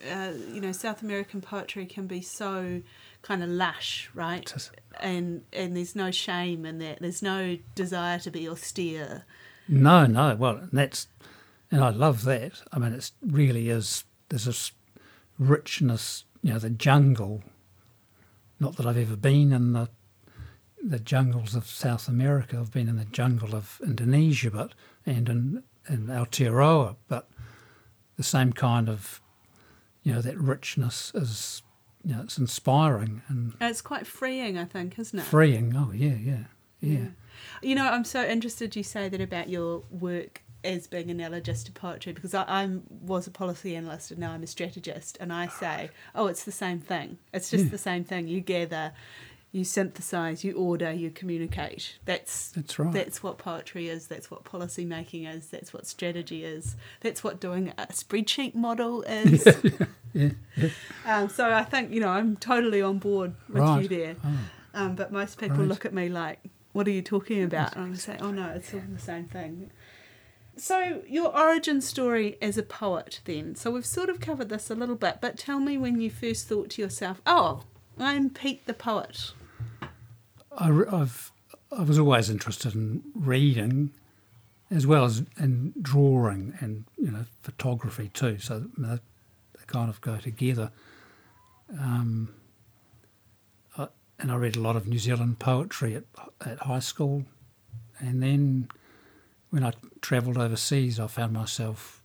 uh, 0.10 0.32
you 0.54 0.62
know, 0.62 0.72
South 0.72 1.02
American 1.02 1.42
poetry 1.42 1.86
can 1.86 2.08
be 2.08 2.22
so 2.22 2.82
kind 3.22 3.44
of 3.44 3.50
lush, 3.50 4.10
right? 4.14 4.54
And 5.00 5.44
and 5.52 5.76
there's 5.76 5.96
no 5.96 6.12
shame 6.12 6.66
in 6.66 6.80
that. 6.80 7.00
There's 7.00 7.22
no 7.22 7.58
desire 7.76 8.20
to 8.20 8.32
be 8.32 8.48
austere. 8.48 9.26
No, 9.68 10.06
no. 10.06 10.36
Well, 10.36 10.68
that's 10.72 11.08
and 11.72 11.84
I 11.84 11.90
love 11.90 12.24
that. 12.24 12.64
I 12.72 12.80
mean, 12.80 12.94
it 12.94 13.12
really 13.22 13.70
is. 13.70 14.06
There's 14.30 14.46
this 14.46 14.72
richness, 15.38 16.24
you 16.42 16.54
know, 16.54 16.60
the 16.60 16.70
jungle 16.70 17.44
not 18.60 18.76
that 18.78 18.86
I've 18.86 18.98
ever 18.98 19.16
been 19.16 19.52
in 19.54 19.74
the 19.74 19.90
the 20.90 21.00
jungles 21.00 21.56
of 21.56 21.68
South 21.68 22.08
America. 22.08 22.58
I've 22.58 22.72
been 22.72 22.88
in 22.88 22.98
the 22.98 23.06
jungle 23.06 23.56
of 23.56 23.82
Indonesia, 23.84 24.52
but 24.52 24.74
and 25.06 25.30
in 25.30 25.64
in 25.90 26.08
Aotearoa, 26.08 26.96
but 27.08 27.30
the 28.18 28.24
same 28.24 28.54
kind 28.54 28.90
of 28.90 29.22
you 30.04 30.14
know 30.14 30.22
that 30.22 30.38
richness 30.38 31.12
is 31.14 31.62
you 32.04 32.16
know 32.16 32.22
it's 32.24 32.38
inspiring 32.38 33.22
and 33.28 33.54
uh, 33.62 33.66
it's 33.66 33.82
quite 33.82 34.08
freeing, 34.08 34.58
I 34.58 34.66
think, 34.66 34.98
isn't 35.00 35.20
it? 35.20 35.24
Freeing. 35.24 35.76
Oh 35.76 35.92
yeah, 35.92 36.16
yeah, 36.16 36.44
yeah. 36.80 37.00
yeah. 37.00 37.08
You 37.62 37.76
know, 37.76 37.88
I'm 37.88 38.04
so 38.06 38.26
interested 38.26 38.76
you 38.76 38.84
say 38.84 39.10
that 39.10 39.22
about 39.22 39.50
your 39.50 39.84
work 39.92 40.42
as 40.64 40.88
being 40.88 41.10
analogous 41.10 41.64
to 41.64 41.72
poetry 41.72 42.14
because 42.14 42.34
I 42.34 42.44
I'm, 42.48 42.84
was 42.90 43.28
a 43.28 43.32
policy 43.32 43.76
analyst 43.76 44.12
and 44.12 44.20
now 44.20 44.32
I'm 44.32 44.44
a 44.44 44.48
strategist, 44.48 45.18
and 45.20 45.32
I 45.32 45.48
say, 45.48 45.90
oh, 46.16 46.28
it's 46.28 46.44
the 46.44 46.52
same 46.52 46.80
thing. 46.80 47.18
It's 47.34 47.50
just 47.50 47.66
yeah. 47.66 47.72
the 47.72 47.78
same 47.78 48.04
thing. 48.04 48.28
You 48.28 48.42
gather, 48.42 48.94
you 49.52 49.64
synthesize, 49.64 50.44
you 50.44 50.54
order, 50.54 50.92
you 50.92 51.10
communicate. 51.10 51.98
That's 52.06 52.50
that's 52.50 52.78
right. 52.78 52.94
That's 52.94 53.24
what 53.24 53.38
poetry 53.38 53.88
is. 53.88 54.08
That's 54.08 54.30
what 54.30 54.44
policy 54.44 54.86
making 54.86 55.26
is. 55.26 55.48
That's 55.48 55.74
what 55.74 55.88
strategy 55.88 56.44
is. 56.44 56.76
That's 57.02 57.24
what 57.24 57.40
doing 57.40 57.74
a 57.78 57.88
spreadsheet 57.88 58.56
model 58.56 59.04
is. 59.04 59.46
yeah, 59.64 59.72
yeah, 60.14 60.30
yeah. 60.56 60.70
Um, 61.06 61.30
so 61.30 61.52
I 61.52 61.64
think 61.64 61.92
you 61.92 62.00
know 62.02 62.10
I'm 62.10 62.36
totally 62.36 62.82
on 62.82 63.00
board 63.00 63.34
with 63.48 63.58
right. 63.58 63.82
you 63.82 63.88
there. 63.88 64.16
Oh. 64.24 64.38
Um, 64.74 64.96
but 64.96 65.12
most 65.12 65.40
people 65.40 65.58
right. 65.58 65.68
look 65.68 65.86
at 65.86 65.94
me 65.94 66.10
like, 66.10 66.40
"What 66.74 66.88
are 66.88 66.92
you 66.92 67.02
talking 67.02 67.44
about?" 67.44 67.76
And 67.76 67.94
I 67.94 67.98
say, 67.98 68.18
"Oh 68.20 68.32
no, 68.32 68.50
it's 68.50 68.74
all 68.74 68.82
the 68.88 69.00
same 69.00 69.26
thing." 69.26 69.72
So, 70.58 71.04
your 71.08 71.38
origin 71.38 71.82
story 71.82 72.36
as 72.42 72.58
a 72.58 72.64
poet, 72.64 73.22
then. 73.26 73.54
So, 73.54 73.70
we've 73.70 73.86
sort 73.86 74.10
of 74.10 74.20
covered 74.20 74.50
this 74.50 74.72
a 74.72 74.76
little 74.76 74.96
bit, 74.96 75.20
but 75.22 75.38
tell 75.38 75.60
me 75.60 75.78
when 75.78 76.02
you 76.02 76.10
first 76.10 76.48
thought 76.48 76.72
to 76.72 76.82
yourself, 76.82 77.22
oh, 77.28 77.62
I'm 78.00 78.30
Pete 78.30 78.66
the 78.66 78.74
poet. 78.74 79.32
I, 80.58 80.68
have 80.68 81.32
I 81.72 81.84
was 81.84 82.00
always 82.00 82.30
interested 82.30 82.76
in 82.76 83.04
reading 83.14 83.92
as 84.70 84.86
well 84.86 85.06
as 85.06 85.24
in 85.40 85.74
drawing 85.82 86.54
and, 86.60 86.86
you 86.98 87.12
know, 87.12 87.26
photography 87.42 88.10
too. 88.14 88.38
So, 88.40 88.66
they, 88.78 88.96
they 88.96 89.66
kind 89.68 89.90
of 89.90 90.02
go 90.02 90.18
together. 90.18 90.72
Um, 91.80 92.34
and 94.20 94.32
I 94.32 94.36
read 94.36 94.56
a 94.56 94.60
lot 94.60 94.76
of 94.76 94.88
New 94.88 95.00
Zealand 95.00 95.40
poetry 95.40 95.96
at, 95.96 96.04
at 96.46 96.60
high 96.60 96.80
school. 96.80 97.26
And 98.00 98.22
then 98.22 98.68
when 99.50 99.64
I 99.64 99.74
travelled 100.02 100.38
overseas, 100.38 101.00
I 101.00 101.08
found 101.08 101.34
myself 101.34 102.04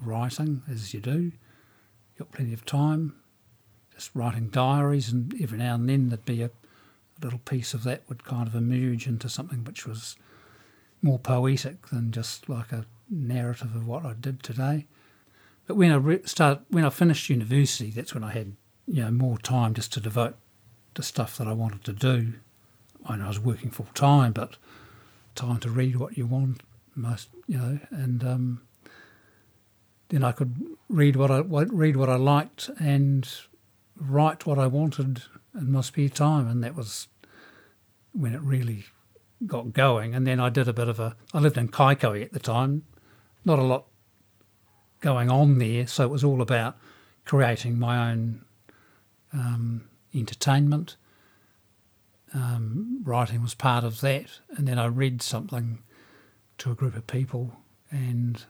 writing, 0.00 0.62
as 0.70 0.92
you 0.92 1.00
do. 1.00 1.32
Got 2.18 2.32
plenty 2.32 2.52
of 2.52 2.64
time, 2.64 3.14
just 3.94 4.10
writing 4.14 4.48
diaries, 4.48 5.10
and 5.10 5.34
every 5.40 5.58
now 5.58 5.74
and 5.74 5.88
then 5.88 6.08
there'd 6.08 6.24
be 6.24 6.42
a, 6.42 6.46
a 6.46 6.50
little 7.22 7.38
piece 7.40 7.74
of 7.74 7.84
that 7.84 8.02
would 8.08 8.24
kind 8.24 8.48
of 8.48 8.54
emerge 8.54 9.06
into 9.06 9.28
something 9.28 9.64
which 9.64 9.86
was 9.86 10.16
more 11.02 11.18
poetic 11.18 11.88
than 11.88 12.10
just 12.10 12.48
like 12.48 12.72
a 12.72 12.86
narrative 13.10 13.74
of 13.76 13.86
what 13.86 14.04
I 14.04 14.14
did 14.18 14.42
today. 14.42 14.86
But 15.66 15.76
when 15.76 15.92
I 15.92 15.96
re- 15.96 16.22
start, 16.24 16.60
when 16.68 16.84
I 16.84 16.90
finished 16.90 17.30
university, 17.30 17.90
that's 17.90 18.14
when 18.14 18.24
I 18.24 18.32
had 18.32 18.56
you 18.86 19.02
know 19.02 19.10
more 19.10 19.38
time 19.38 19.74
just 19.74 19.92
to 19.94 20.00
devote 20.00 20.36
to 20.94 21.02
stuff 21.02 21.38
that 21.38 21.48
I 21.48 21.52
wanted 21.52 21.84
to 21.84 21.92
do. 21.92 22.34
I 23.06 23.16
know 23.16 23.24
I 23.26 23.28
was 23.28 23.40
working 23.40 23.70
full 23.70 23.88
time, 23.94 24.32
but 24.32 24.56
time 25.34 25.58
to 25.60 25.70
read 25.70 25.96
what 25.96 26.16
you 26.16 26.26
want 26.26 26.62
most, 26.94 27.28
you 27.46 27.58
know, 27.58 27.78
and 27.90 28.24
um, 28.24 28.60
then 30.08 30.22
I 30.22 30.32
could 30.32 30.54
read 30.88 31.16
what 31.16 31.30
I 31.30 31.38
read 31.40 31.96
what 31.96 32.08
I 32.08 32.16
liked 32.16 32.70
and 32.78 33.28
write 33.98 34.46
what 34.46 34.58
I 34.58 34.66
wanted 34.66 35.22
in 35.54 35.72
my 35.72 35.80
spare 35.80 36.08
time, 36.08 36.48
and 36.48 36.62
that 36.64 36.74
was 36.74 37.08
when 38.12 38.34
it 38.34 38.40
really 38.40 38.84
got 39.46 39.72
going. 39.72 40.14
And 40.14 40.26
then 40.26 40.40
I 40.40 40.48
did 40.48 40.68
a 40.68 40.72
bit 40.72 40.88
of 40.88 41.00
a. 41.00 41.16
I 41.32 41.38
lived 41.40 41.58
in 41.58 41.68
Kaikoui 41.68 42.22
at 42.22 42.32
the 42.32 42.38
time, 42.38 42.84
not 43.44 43.58
a 43.58 43.62
lot 43.62 43.86
going 45.00 45.30
on 45.30 45.58
there, 45.58 45.86
so 45.86 46.04
it 46.04 46.10
was 46.10 46.24
all 46.24 46.40
about 46.40 46.76
creating 47.24 47.78
my 47.78 48.10
own 48.10 48.44
um, 49.32 49.88
entertainment. 50.14 50.96
Um, 52.32 53.00
writing 53.04 53.42
was 53.42 53.54
part 53.54 53.84
of 53.84 54.00
that, 54.00 54.26
and 54.56 54.66
then 54.66 54.78
I 54.78 54.86
read 54.86 55.22
something 55.22 55.80
to 56.58 56.70
a 56.70 56.74
group 56.74 56.96
of 56.96 57.06
people, 57.06 57.52
and, 57.90 58.44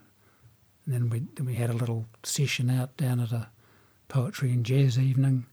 and 0.84 0.94
then 0.94 1.10
we 1.10 1.24
then 1.34 1.46
we 1.46 1.54
had 1.54 1.70
a 1.70 1.74
little 1.74 2.06
session 2.22 2.70
out 2.70 2.96
down 2.96 3.20
at 3.20 3.32
a 3.32 3.48
poetry 4.08 4.50
and 4.52 4.64
jazz 4.64 4.98
evening, 4.98 5.46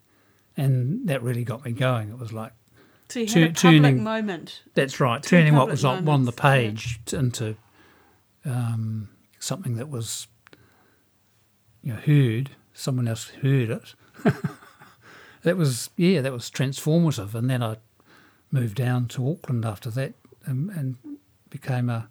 and 0.57 1.07
that 1.07 1.21
really 1.23 1.43
got 1.43 1.63
me 1.65 1.71
going. 1.71 2.09
It 2.09 2.17
was 2.19 2.31
like 2.33 2.51
So 3.09 3.19
you 3.19 3.25
had 3.25 3.33
Tu- 3.33 3.39
a 3.43 3.47
public 3.71 3.81
tuning- 3.83 4.03
moment. 4.03 4.61
that's 4.73 4.99
right, 4.99 5.21
Two 5.21 5.37
turning 5.37 5.55
what 5.55 5.67
was 5.69 5.83
on, 5.85 6.07
on 6.07 6.25
the 6.25 6.31
moments, 6.31 6.37
yeah. 6.37 6.51
page 6.51 6.99
into 7.13 7.55
um, 8.45 9.09
something 9.39 9.75
that 9.75 9.89
was 9.89 10.27
you 11.83 11.93
know 11.93 11.99
heard, 11.99 12.51
someone 12.73 13.07
else 13.07 13.29
heard 13.41 13.69
it. 13.69 13.95
that 15.43 15.57
was 15.57 15.89
yeah, 15.97 16.21
that 16.21 16.31
was 16.31 16.49
transformative, 16.49 17.33
and 17.33 17.49
then 17.49 17.63
I 17.63 17.77
moved 18.51 18.75
down 18.75 19.07
to 19.07 19.29
Auckland 19.31 19.65
after 19.65 19.89
that, 19.91 20.13
and, 20.45 20.69
and 20.71 20.97
became 21.49 21.89
a, 21.89 22.09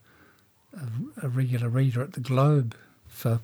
a 0.75 1.27
a 1.27 1.29
regular 1.29 1.69
reader 1.69 2.03
at 2.03 2.13
the 2.15 2.21
Globe 2.21 2.75
for 3.07 3.41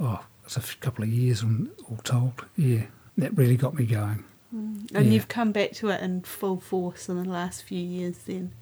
oh, 0.00 0.24
it's 0.44 0.56
a 0.56 0.60
couple 0.80 1.04
of 1.04 1.10
years 1.10 1.42
all 1.42 1.66
all 1.90 1.96
told. 1.98 2.44
Yeah, 2.56 2.84
that 3.18 3.36
really 3.36 3.56
got 3.56 3.74
me 3.74 3.86
going. 3.86 4.24
And 4.50 4.86
Yeah. 4.92 5.00
you've 5.00 5.28
come 5.28 5.52
back 5.52 5.72
to 5.72 5.88
it 5.88 6.02
in 6.02 6.22
full 6.22 6.60
force 6.60 7.08
in 7.08 7.16
the 7.22 7.28
last 7.28 7.62
few 7.62 7.80
years 7.80 8.18
then. 8.26 8.52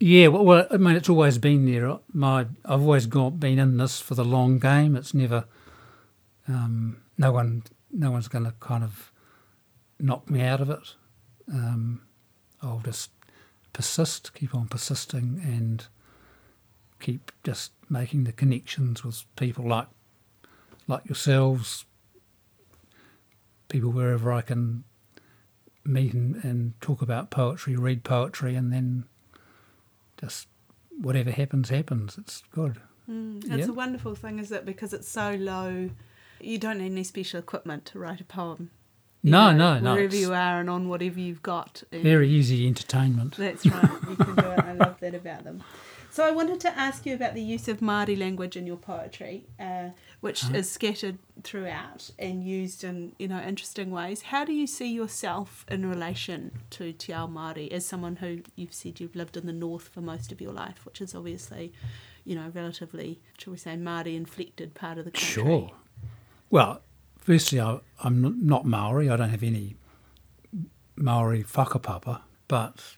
Yeah, 0.00 0.28
well, 0.28 0.44
well, 0.44 0.66
I 0.70 0.76
mean, 0.76 0.96
it's 0.96 1.08
always 1.08 1.38
been 1.38 1.64
there. 1.66 1.98
My, 2.12 2.46
I've 2.64 2.80
always 2.82 3.06
got 3.06 3.40
been 3.40 3.58
in 3.58 3.76
this 3.78 4.00
for 4.00 4.14
the 4.14 4.24
long 4.24 4.58
game. 4.58 4.94
It's 4.96 5.14
never, 5.14 5.44
um, 6.48 7.02
no 7.18 7.32
one, 7.32 7.62
no 7.90 8.10
one's 8.10 8.28
going 8.28 8.44
to 8.44 8.52
kind 8.60 8.84
of 8.84 9.10
knock 9.98 10.28
me 10.30 10.42
out 10.42 10.60
of 10.60 10.68
it. 10.70 10.94
Um, 11.52 12.02
I'll 12.62 12.80
just 12.84 13.10
persist, 13.72 14.34
keep 14.34 14.54
on 14.54 14.68
persisting, 14.68 15.40
and 15.42 15.86
keep 17.00 17.32
just 17.42 17.72
making 17.88 18.24
the 18.24 18.32
connections 18.32 19.02
with 19.04 19.24
people 19.36 19.66
like, 19.66 19.88
like 20.88 21.04
yourselves, 21.06 21.84
people 23.68 23.90
wherever 23.90 24.32
I 24.32 24.40
can 24.42 24.84
meet 25.84 26.14
and, 26.14 26.42
and 26.44 26.80
talk 26.80 27.02
about 27.02 27.30
poetry, 27.30 27.76
read 27.76 28.04
poetry, 28.04 28.54
and 28.54 28.72
then 28.72 29.04
just 30.20 30.48
whatever 31.00 31.30
happens, 31.30 31.68
happens. 31.70 32.16
It's 32.18 32.42
good. 32.52 32.80
Mm, 33.10 33.50
it's 33.58 33.68
a 33.68 33.72
wonderful 33.72 34.14
thing, 34.14 34.38
is 34.38 34.50
it? 34.50 34.64
Because 34.64 34.92
it's 34.92 35.08
so 35.08 35.34
low. 35.34 35.90
You 36.40 36.58
don't 36.58 36.78
need 36.78 36.92
any 36.92 37.04
special 37.04 37.38
equipment 37.38 37.84
to 37.86 37.98
write 37.98 38.20
a 38.20 38.24
poem. 38.24 38.70
You 39.22 39.30
No, 39.32 39.52
know, 39.52 39.74
no, 39.74 39.80
no. 39.80 39.94
Wherever 39.94 40.16
you 40.16 40.32
are 40.34 40.60
and 40.60 40.68
on 40.70 40.88
whatever 40.88 41.18
you've 41.18 41.42
got. 41.42 41.82
very 41.90 42.28
easy 42.28 42.66
entertainment. 42.66 43.36
That's 43.36 43.64
right. 43.66 43.90
You 44.08 44.16
can 44.16 44.34
do 44.34 44.50
it. 44.50 44.58
I 44.60 44.72
love 44.72 44.98
that 45.00 45.14
about 45.14 45.44
them. 45.44 45.62
So 46.16 46.24
I 46.24 46.30
wanted 46.30 46.60
to 46.60 46.70
ask 46.78 47.04
you 47.04 47.14
about 47.14 47.34
the 47.34 47.42
use 47.42 47.68
of 47.68 47.80
Māori 47.80 48.16
language 48.18 48.56
in 48.56 48.66
your 48.66 48.78
poetry, 48.78 49.44
uh, 49.60 49.90
which 50.20 50.44
Uh-huh. 50.44 50.56
is 50.56 50.70
scattered 50.70 51.18
throughout 51.42 52.10
and 52.18 52.42
used 52.42 52.82
in 52.84 53.12
you 53.18 53.28
know 53.28 53.38
interesting 53.42 53.90
ways. 53.90 54.22
How 54.32 54.42
do 54.46 54.54
you 54.54 54.66
see 54.66 54.90
yourself 55.00 55.66
in 55.68 55.84
relation 55.94 56.52
to 56.70 56.94
Te 56.94 57.12
Ao 57.12 57.26
Māori 57.26 57.70
as 57.70 57.84
someone 57.84 58.16
who 58.16 58.40
you've 58.58 58.72
said 58.72 58.98
you've 58.98 59.14
lived 59.14 59.36
in 59.36 59.44
the 59.44 59.52
north 59.52 59.88
for 59.88 60.00
most 60.00 60.32
of 60.32 60.40
your 60.40 60.54
life, 60.54 60.86
which 60.86 61.02
is 61.02 61.14
obviously, 61.14 61.74
you 62.24 62.34
know, 62.34 62.50
relatively, 62.54 63.20
shall 63.36 63.50
we 63.50 63.58
say, 63.58 63.74
Māori 63.76 64.16
inflected 64.16 64.72
part 64.72 64.96
of 64.96 65.04
the 65.04 65.10
country. 65.10 65.42
Sure. 65.42 65.70
Well, 66.48 66.80
firstly, 67.18 67.60
I, 67.60 67.80
I'm 68.02 68.46
not 68.46 68.64
Maori. 68.64 69.10
I 69.10 69.16
don't 69.16 69.28
have 69.36 69.42
any 69.42 69.76
Maori 70.96 71.42
whakapapa, 71.44 72.22
but 72.48 72.96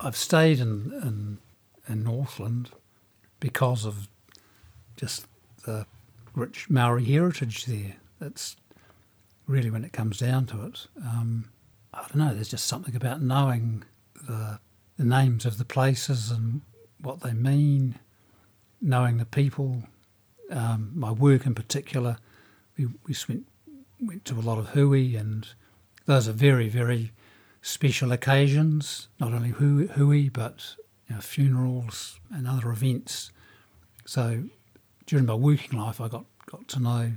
I've 0.00 0.16
stayed 0.16 0.58
in, 0.60 0.92
in, 1.02 1.38
in 1.88 2.04
Northland 2.04 2.70
because 3.40 3.84
of 3.84 4.08
just 4.96 5.26
the 5.64 5.86
rich 6.34 6.68
Maori 6.68 7.04
heritage 7.04 7.66
there. 7.66 7.96
That's 8.20 8.56
really 9.46 9.70
when 9.70 9.84
it 9.84 9.92
comes 9.92 10.18
down 10.18 10.46
to 10.46 10.66
it. 10.66 10.86
Um, 10.96 11.50
I 11.92 12.00
don't 12.00 12.16
know, 12.16 12.34
there's 12.34 12.48
just 12.48 12.66
something 12.66 12.96
about 12.96 13.22
knowing 13.22 13.84
the, 14.26 14.58
the 14.96 15.04
names 15.04 15.46
of 15.46 15.58
the 15.58 15.64
places 15.64 16.30
and 16.30 16.62
what 17.00 17.20
they 17.20 17.32
mean, 17.32 17.98
knowing 18.80 19.18
the 19.18 19.24
people, 19.24 19.84
um, 20.50 20.92
my 20.94 21.12
work 21.12 21.46
in 21.46 21.54
particular. 21.54 22.16
We, 22.76 22.86
we 23.06 23.14
went, 23.28 23.46
went 24.00 24.24
to 24.26 24.34
a 24.34 24.40
lot 24.40 24.58
of 24.58 24.70
hui, 24.70 25.14
and 25.14 25.46
those 26.06 26.28
are 26.28 26.32
very, 26.32 26.68
very 26.68 27.12
special 27.64 28.12
occasions, 28.12 29.08
not 29.18 29.32
only 29.32 29.48
hui, 29.48 30.28
but 30.28 30.76
you 31.08 31.14
know, 31.14 31.20
funerals 31.22 32.20
and 32.30 32.46
other 32.46 32.70
events. 32.70 33.32
So 34.04 34.44
during 35.06 35.24
my 35.24 35.34
working 35.34 35.78
life, 35.78 35.98
I 35.98 36.08
got, 36.08 36.26
got 36.44 36.68
to 36.68 36.80
know 36.80 37.12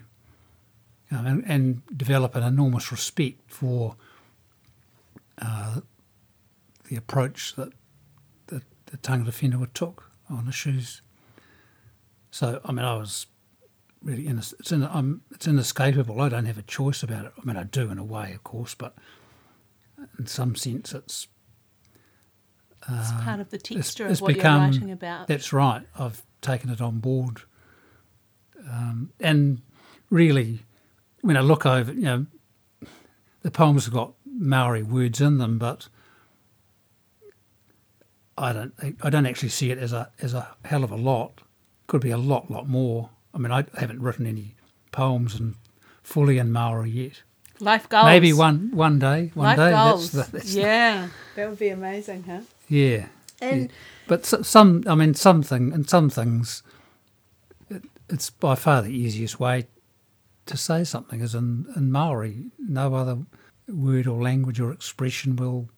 and, 1.10 1.44
and 1.46 1.82
develop 1.96 2.34
an 2.36 2.44
enormous 2.44 2.94
respect 2.94 3.42
for 3.52 3.98
uh, 5.42 5.82
the 6.90 6.96
approach 6.96 7.54
that 7.56 7.74
the, 8.48 8.62
the 8.86 8.98
tangata 8.98 9.34
whenua 9.34 9.68
took 9.74 10.10
on 10.30 10.48
issues. 10.48 11.02
So, 12.32 12.62
I 12.64 12.72
mean, 12.72 12.86
I 12.86 12.96
was 12.96 13.28
really 14.02 14.28
in 14.28 14.38
it's 14.38 14.72
in 14.72 14.84
I'm 14.84 15.24
it's 15.32 15.46
inescapable. 15.46 16.22
I 16.22 16.30
don't 16.30 16.46
have 16.46 16.58
a 16.58 16.64
choice 16.64 17.04
about 17.04 17.26
it. 17.26 17.34
I 17.38 17.46
mean, 17.46 17.58
I 17.58 17.64
do 17.64 17.92
in 17.92 17.98
a 17.98 18.04
way, 18.06 18.32
of 18.34 18.46
course, 18.46 18.76
but 18.76 18.96
in 20.20 20.28
some 20.28 20.56
sense, 20.56 20.94
it's 20.94 21.28
It's 22.90 23.12
uh, 23.12 23.22
part 23.24 23.40
of 23.40 23.50
the 23.50 23.58
texture 23.58 24.06
it's 24.08 24.20
of 24.20 24.22
what 24.24 24.34
become- 24.36 24.62
you're 24.62 24.72
writing 24.72 24.92
about. 24.92 25.28
that's 25.28 25.52
right. 25.54 25.84
I've 25.98 26.24
taken 26.42 26.70
it 26.70 26.82
on 26.82 27.00
board, 27.00 27.42
um, 28.70 29.12
and 29.20 29.62
really, 30.10 30.64
when 31.22 31.36
I 31.38 31.42
look 31.42 31.66
over, 31.66 31.92
you 31.94 32.02
know, 32.02 32.26
the 33.42 33.52
poems 33.52 33.86
have 33.86 33.94
got 33.94 34.14
Maori 34.26 34.84
words 34.84 35.20
in 35.22 35.38
them, 35.40 35.58
but 35.58 35.90
I 38.38 38.54
don't. 38.54 38.74
I 39.02 39.10
don't 39.10 39.26
actually 39.26 39.50
see 39.50 39.72
it 39.72 39.80
as 39.80 39.94
a 39.94 40.12
as 40.22 40.34
a 40.34 40.56
hell 40.66 40.84
of 40.84 40.92
a 40.92 40.96
lot. 40.96 41.42
Could 41.88 42.02
be 42.02 42.12
a 42.12 42.18
lot, 42.18 42.52
lot 42.52 42.68
more. 42.68 43.10
I 43.34 43.38
mean, 43.40 43.52
I 43.52 43.66
haven't 43.78 44.02
written 44.02 44.28
any 44.28 44.56
poems 44.92 45.36
and 45.40 45.56
fully 46.04 46.38
in 46.38 46.52
Maori 46.52 46.90
yet. 46.92 47.24
Life 47.60 47.90
goals. 47.90 48.06
Maybe 48.06 48.34
one 48.34 48.72
one 48.72 49.00
day. 49.00 49.32
One 49.34 49.46
Life 49.46 49.58
day. 49.58 49.72
goals. 49.72 50.12
That's 50.12 50.30
the, 50.30 50.38
that's 50.38 50.54
the- 50.54 50.60
yeah, 50.62 51.08
that 51.36 51.50
would 51.50 51.60
be 51.60 51.70
amazing, 51.70 52.24
huh? 52.24 52.42
yeah. 52.68 53.08
And 53.42 53.72
But 54.08 54.26
so- 54.26 54.42
some, 54.42 54.84
I 54.88 54.96
mean, 54.96 55.14
something 55.14 55.72
and 55.74 55.88
some 55.88 56.10
things, 56.10 56.64
it, 57.70 57.84
it's 58.10 58.30
by 58.32 58.56
far 58.56 58.82
the 58.82 58.90
easiest 58.90 59.40
way 59.40 59.68
to 60.48 60.58
say 60.58 60.84
something 60.84 61.22
is 61.22 61.36
in, 61.36 61.68
in 61.76 61.92
Maori. 61.92 62.46
No 62.58 62.96
other 62.96 63.20
word 63.68 64.08
or 64.08 64.22
language 64.22 64.60
or 64.60 64.72
expression 64.72 65.36
will 65.36 65.70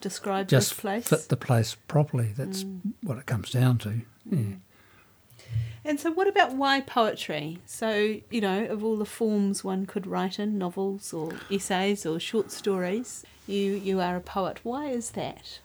describe 0.00 0.48
just 0.48 0.70
this 0.70 0.80
place. 0.80 1.08
fit 1.08 1.28
the 1.28 1.36
place 1.36 1.76
properly. 1.86 2.32
That's 2.36 2.64
mm. 2.64 2.80
what 3.02 3.18
it 3.18 3.26
comes 3.26 3.50
down 3.50 3.78
to. 3.78 4.00
Yeah. 4.30 4.38
Mm. 4.38 4.58
And 5.88 5.98
so, 5.98 6.10
what 6.10 6.28
about 6.28 6.52
why 6.52 6.82
poetry? 6.82 7.60
So, 7.64 8.20
you 8.30 8.42
know, 8.42 8.66
of 8.66 8.84
all 8.84 8.98
the 8.98 9.06
forms 9.06 9.64
one 9.64 9.86
could 9.86 10.06
write 10.06 10.38
in, 10.38 10.58
novels 10.58 11.14
or 11.14 11.32
essays 11.50 12.04
or 12.04 12.20
short 12.20 12.52
stories, 12.52 13.24
you 13.46 13.72
you 13.72 13.98
are 13.98 14.14
a 14.14 14.20
poet. 14.20 14.60
Why 14.62 14.90
is 14.90 15.12
that? 15.12 15.60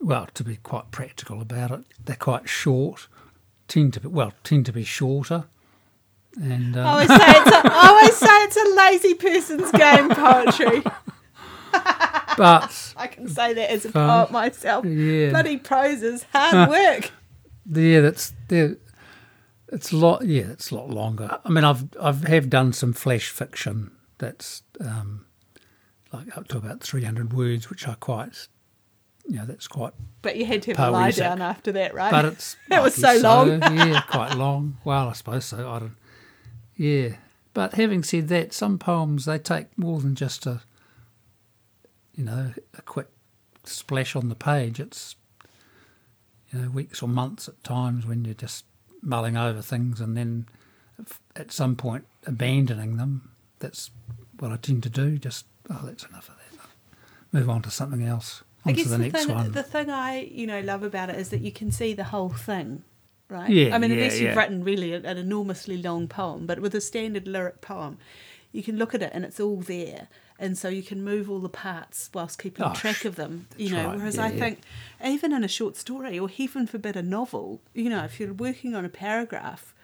Well, 0.00 0.26
to 0.34 0.42
be 0.42 0.56
quite 0.56 0.90
practical 0.90 1.40
about 1.40 1.70
it, 1.70 1.84
they're 2.04 2.16
quite 2.16 2.48
short. 2.48 3.06
Tend 3.68 3.94
to 3.94 4.00
be 4.00 4.08
well, 4.08 4.32
tend 4.42 4.66
to 4.66 4.72
be 4.72 4.82
shorter. 4.82 5.44
And 6.34 6.76
I 6.76 6.80
um, 6.80 6.86
always 6.88 7.08
say 7.08 7.16
it's 7.20 7.50
a, 7.52 7.60
I 7.66 7.88
always 7.88 8.16
say 8.16 8.26
it's 8.26 8.56
a 8.56 8.74
lazy 8.74 9.14
person's 9.14 9.70
game. 9.70 10.08
Poetry. 10.08 10.82
but 12.36 12.94
I 12.96 13.06
can 13.06 13.28
say 13.28 13.54
that 13.54 13.70
as 13.70 13.84
a 13.84 13.92
poet 13.92 14.32
myself. 14.32 14.84
yeah, 14.84 15.30
Bloody 15.30 15.56
prose 15.56 16.02
is 16.02 16.26
hard 16.32 16.68
work. 16.68 17.12
Yeah, 17.70 18.00
that's 18.00 18.32
there. 18.48 18.76
It's 19.70 19.92
a 19.92 19.96
lot, 19.96 20.24
yeah. 20.24 20.44
It's 20.50 20.70
a 20.70 20.76
lot 20.76 20.90
longer. 20.90 21.38
I 21.44 21.48
mean, 21.50 21.64
I've 21.64 21.84
I've 22.00 22.24
have 22.24 22.48
done 22.48 22.72
some 22.72 22.92
flash 22.92 23.28
fiction 23.28 23.92
that's 24.18 24.62
um, 24.80 25.26
like 26.12 26.36
up 26.36 26.48
to 26.48 26.58
about 26.58 26.80
three 26.80 27.04
hundred 27.04 27.32
words, 27.32 27.68
which 27.68 27.86
I 27.86 27.94
quite, 27.94 28.48
you 29.26 29.36
know, 29.36 29.44
that's 29.44 29.68
quite. 29.68 29.92
But 30.22 30.36
you 30.36 30.46
had 30.46 30.62
to 30.62 30.74
have 30.74 30.88
a 30.88 30.90
lie 30.90 31.10
down 31.10 31.42
after 31.42 31.72
that, 31.72 31.94
right? 31.94 32.10
But 32.10 32.24
it's 32.24 32.56
That 32.68 32.82
was 32.82 32.94
so 32.94 33.18
long. 33.18 33.48
yeah, 33.60 34.00
quite 34.02 34.34
long. 34.34 34.78
Well, 34.84 35.08
I 35.08 35.12
suppose 35.12 35.44
so. 35.44 35.68
I 35.68 35.78
don't. 35.80 35.96
Yeah, 36.76 37.16
but 37.52 37.74
having 37.74 38.02
said 38.02 38.28
that, 38.28 38.52
some 38.52 38.78
poems 38.78 39.24
they 39.26 39.38
take 39.38 39.76
more 39.76 40.00
than 40.00 40.14
just 40.14 40.46
a, 40.46 40.62
you 42.14 42.24
know, 42.24 42.54
a 42.76 42.82
quick 42.82 43.08
splash 43.64 44.16
on 44.16 44.28
the 44.28 44.34
page. 44.34 44.80
It's, 44.80 45.16
you 46.52 46.60
know, 46.60 46.70
weeks 46.70 47.02
or 47.02 47.08
months 47.08 47.48
at 47.48 47.62
times 47.64 48.06
when 48.06 48.24
you're 48.24 48.34
just 48.34 48.64
mulling 49.02 49.36
over 49.36 49.62
things 49.62 50.00
and 50.00 50.16
then 50.16 50.46
at 51.36 51.52
some 51.52 51.76
point 51.76 52.04
abandoning 52.26 52.96
them. 52.96 53.30
That's 53.58 53.90
what 54.38 54.52
I 54.52 54.56
tend 54.56 54.82
to 54.84 54.90
do. 54.90 55.18
Just 55.18 55.46
oh, 55.70 55.82
that's 55.84 56.04
enough 56.04 56.28
of 56.28 56.36
that. 56.36 56.44
Move 57.32 57.50
on 57.50 57.62
to 57.62 57.70
something 57.70 58.02
else. 58.04 58.42
I 58.64 58.72
guess 58.72 58.84
to 58.84 58.90
the, 58.90 58.96
the, 58.96 59.02
next 59.04 59.24
thing, 59.24 59.34
one. 59.34 59.52
the 59.52 59.62
thing 59.62 59.90
I 59.90 60.20
you 60.20 60.46
know 60.46 60.60
love 60.60 60.82
about 60.82 61.10
it 61.10 61.16
is 61.16 61.30
that 61.30 61.40
you 61.40 61.52
can 61.52 61.70
see 61.70 61.94
the 61.94 62.04
whole 62.04 62.30
thing, 62.30 62.82
right? 63.28 63.48
Yeah, 63.48 63.74
I 63.74 63.78
mean, 63.78 63.90
yeah, 63.90 63.96
unless 63.96 64.20
you've 64.20 64.34
yeah. 64.34 64.38
written 64.38 64.64
really 64.64 64.92
an 64.92 65.04
enormously 65.04 65.80
long 65.80 66.08
poem, 66.08 66.46
but 66.46 66.60
with 66.60 66.74
a 66.74 66.80
standard 66.80 67.28
lyric 67.28 67.60
poem, 67.60 67.98
you 68.52 68.62
can 68.62 68.76
look 68.76 68.94
at 68.94 69.02
it 69.02 69.10
and 69.14 69.24
it's 69.24 69.40
all 69.40 69.58
there, 69.58 70.08
and 70.38 70.56
so 70.56 70.68
you 70.68 70.82
can 70.82 71.02
move 71.02 71.28
all 71.28 71.40
the 71.40 71.48
parts 71.48 72.10
whilst 72.14 72.40
keeping 72.40 72.64
Oh, 72.64 72.72
track 72.72 73.04
of 73.04 73.16
them. 73.16 73.48
You 73.56 73.70
know, 73.70 73.88
right, 73.88 73.96
whereas 73.96 74.16
yeah, 74.16 74.24
I 74.24 74.30
yeah. 74.30 74.38
think 74.38 74.60
even 75.04 75.32
in 75.32 75.42
a 75.42 75.48
short 75.48 75.76
story 75.76 76.18
or 76.18 76.28
heaven 76.28 76.66
forbid 76.66 76.96
a 76.96 77.02
novel, 77.02 77.60
you 77.74 77.90
know, 77.90 78.04
if 78.04 78.20
you're 78.20 78.32
working 78.32 78.74
on 78.74 78.84
a 78.84 78.88
paragraph, 78.88 79.74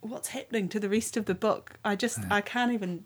what's 0.00 0.28
happening 0.28 0.68
to 0.68 0.78
the 0.80 0.88
rest 0.88 1.16
of 1.16 1.24
the 1.24 1.34
book? 1.34 1.74
I 1.84 1.96
just 1.96 2.18
I 2.30 2.40
can't 2.40 2.72
even 2.72 3.04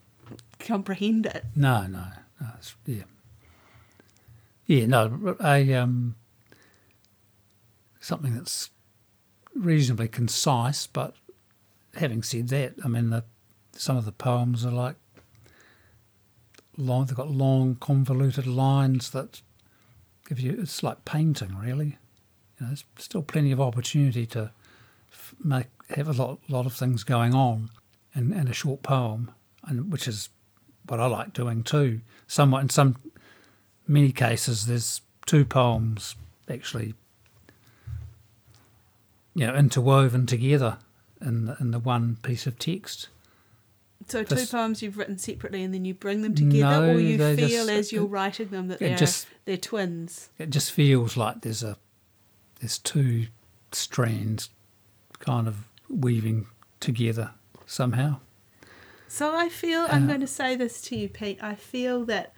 comprehend 0.59 1.27
it. 1.27 1.44
No, 1.55 1.87
no, 1.87 2.05
no. 2.40 2.49
Yeah, 2.87 3.05
yeah. 4.66 4.87
No, 4.87 5.37
i 5.40 5.73
um, 5.73 6.16
something 8.01 8.35
that's 8.35 8.71
reasonably 9.55 10.09
concise. 10.09 10.87
But 10.87 11.14
having 11.94 12.23
said 12.23 12.49
that, 12.49 12.75
I 12.85 12.88
mean, 12.88 13.11
the, 13.11 13.25
some 13.73 13.97
of 13.97 14.05
the 14.05 14.12
poems 14.12 14.64
are 14.66 14.73
like 14.73 14.97
long. 16.78 17.06
They've 17.06 17.16
got 17.16 17.30
long, 17.30 17.76
convoluted 17.76 18.46
lines 18.46 19.10
that 19.10 19.42
give 20.28 20.40
you. 20.40 20.56
It's 20.58 20.82
like 20.82 21.04
painting, 21.04 21.56
really. 21.56 21.98
You 22.58 22.60
know, 22.60 22.66
there's 22.68 22.84
still 22.98 23.22
plenty 23.22 23.52
of 23.52 23.60
opportunity 23.60 24.26
to 24.26 24.50
f- 25.12 25.34
make 25.42 25.66
have 25.90 26.08
a 26.08 26.12
lot, 26.12 26.38
lot 26.48 26.66
of 26.66 26.74
things 26.74 27.02
going 27.02 27.34
on 27.34 27.70
in, 28.14 28.32
in 28.32 28.48
a 28.48 28.52
short 28.52 28.82
poem, 28.82 29.30
and 29.64 29.90
which 29.90 30.06
is 30.06 30.28
what 30.86 31.00
I 31.00 31.06
like 31.06 31.32
doing 31.32 31.62
too. 31.62 32.00
Somewhat 32.26 32.62
in 32.62 32.68
some 32.68 32.96
many 33.86 34.12
cases, 34.12 34.66
there's 34.66 35.00
two 35.26 35.44
poems 35.44 36.16
actually, 36.50 36.94
you 39.34 39.46
know, 39.46 39.54
interwoven 39.54 40.26
together 40.26 40.78
in 41.20 41.46
the, 41.46 41.56
in 41.60 41.70
the 41.70 41.78
one 41.78 42.18
piece 42.22 42.46
of 42.46 42.58
text. 42.58 43.08
So 44.09 44.25
two 44.25 44.37
Just- 44.37 44.53
poems 44.53 44.83
you've 44.83 44.97
written 44.97 45.18
separately, 45.18 45.62
and 45.62 45.73
then 45.75 45.85
you 45.85 45.92
bring 45.94 46.23
them 46.23 46.35
together, 46.35 46.87
No, 46.87 46.94
or 46.94 46.99
you 47.01 47.18
they 47.18 47.37
feel 47.37 47.66
just- 47.66 47.71
as 47.71 47.92
you're 47.92 48.07
writing 48.07 48.49
them 48.49 48.68
that 48.68 48.77
it 48.77 48.81
they're 48.81 48.97
just- 48.97 49.27
they're 49.44 49.57
twins. 49.57 50.31
It 50.38 50.51
just 50.51 50.73
feels 50.73 51.16
like 51.16 51.42
there's 51.42 51.62
a 51.62 51.77
there's 52.61 52.79
two 52.79 53.29
strands 53.71 54.51
kind 55.21 55.47
of 55.47 55.68
weaving 55.88 56.47
together 56.81 57.33
somehow. 57.66 58.18
So 59.07 59.37
I 59.37 59.49
feel 59.49 59.87
I'm 59.88 60.05
uh, 60.05 60.07
going 60.09 60.21
to 60.21 60.27
say 60.27 60.57
this 60.57 60.81
to 60.83 60.97
you, 60.97 61.09
Pete. 61.09 61.38
I 61.42 61.55
feel 61.55 62.05
that 62.07 62.33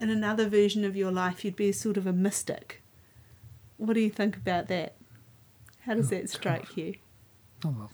in 0.00 0.10
another 0.10 0.48
version 0.48 0.84
of 0.84 0.96
your 0.96 1.12
life, 1.12 1.44
you'd 1.44 1.56
be 1.56 1.72
sort 1.72 1.96
of 1.96 2.06
a 2.06 2.12
mystic. 2.12 2.82
What 3.76 3.94
do 3.94 4.00
you 4.00 4.10
think 4.10 4.36
about 4.36 4.68
that? 4.68 4.96
How 5.80 5.94
does 5.94 6.06
oh, 6.12 6.16
that 6.16 6.30
strike 6.30 6.76
you? 6.76 6.94
Oh 7.64 7.74
well, 7.78 7.90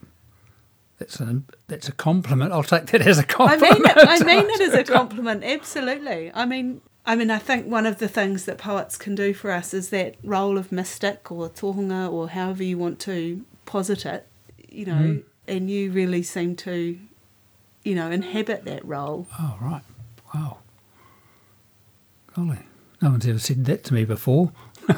that's 0.98 1.20
a 1.20 1.42
that's 1.68 1.88
a 1.88 1.92
compliment. 1.92 2.52
I'll 2.52 2.62
take 2.62 2.87
that 2.87 3.02
as 3.07 3.18
a 3.18 3.22
I 3.22 3.24
compliment. 3.24 3.62
I 3.62 3.74
mean 3.74 3.87
it. 3.87 4.09
I 4.09 4.24
mean 4.24 4.46
it 4.50 4.61
as 4.61 4.74
a 4.74 4.85
compliment. 4.85 5.42
Absolutely. 5.44 6.31
I 6.35 6.44
mean, 6.46 6.81
I 7.05 7.16
mean, 7.16 7.31
I 7.31 7.38
think 7.38 7.66
one 7.66 7.87
of 7.87 7.98
the 7.98 8.09
things 8.09 8.44
that 8.44 8.59
poets 8.59 8.96
can 8.96 9.14
do 9.14 9.35
for 9.35 9.50
us 9.50 9.74
is 9.74 9.90
that 9.90 10.14
role 10.22 10.57
of 10.59 10.70
mystic 10.70 11.33
or 11.33 11.48
tohunga 11.48 12.11
or 12.12 12.28
however 12.28 12.62
you 12.62 12.78
want 12.78 13.00
to 13.00 13.44
posit 13.66 14.07
it. 14.07 14.26
You 14.68 14.87
know, 14.87 14.92
Mm. 14.92 15.22
and 15.48 15.70
you 15.70 15.90
really 15.90 16.22
seem 16.22 16.55
to, 16.57 16.98
you 17.85 17.94
know, 17.94 18.11
inhabit 18.11 18.64
that 18.64 18.85
role. 18.85 19.26
Oh 19.40 19.59
right, 19.61 19.83
wow, 20.35 20.59
golly, 22.35 22.61
no 23.02 23.11
one's 23.11 23.26
ever 23.26 23.38
said 23.38 23.64
that 23.66 23.83
to 23.85 23.94
me 23.94 24.05
before. 24.05 24.52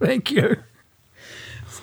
Thank 0.00 0.30
you. 0.30 0.56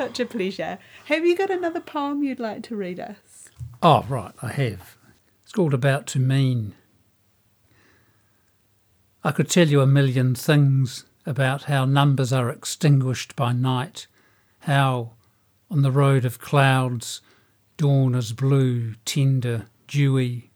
Such 0.02 0.20
a 0.20 0.26
pleasure. 0.26 0.80
Have 1.06 1.28
you 1.28 1.38
got 1.38 1.52
another 1.52 1.80
poem 1.80 2.24
you'd 2.24 2.40
like 2.40 2.64
to 2.64 2.76
read 2.76 3.00
us? 3.00 3.50
Oh, 3.84 4.04
right, 4.10 4.34
I 4.42 4.52
have. 4.52 4.98
It's 5.44 5.52
called 5.52 5.76
About 5.76 6.08
to 6.08 6.20
Mean. 6.20 6.74
I 9.24 9.30
could 9.30 9.48
tell 9.48 9.68
you 9.68 9.80
a 9.80 9.86
million 9.86 10.34
things 10.34 11.06
about 11.24 11.66
how 11.66 11.86
numbers 11.86 12.34
are 12.34 12.50
extinguished 12.50 13.36
by 13.36 13.54
night, 13.54 14.08
how, 14.62 15.12
on 15.70 15.84
the 15.84 15.92
road 15.92 16.26
of 16.26 16.40
clouds, 16.40 17.22
dawn 17.78 18.16
is 18.16 18.34
blue, 18.34 18.96
tender, 19.06 19.68
dewy, 19.88 20.50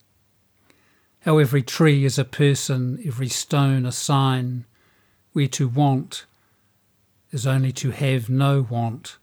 how 1.19 1.37
every 1.37 1.61
tree 1.61 2.03
is 2.03 2.17
a 2.17 2.25
person, 2.25 2.99
every 3.05 3.29
stone 3.29 3.85
a 3.85 3.91
sign, 3.91 4.65
where 5.33 5.45
to 5.49 5.67
want 5.67 6.25
is 7.31 7.45
only 7.45 7.71
to 7.73 7.91
have 7.91 8.27
no 8.27 8.65
want 8.67 9.19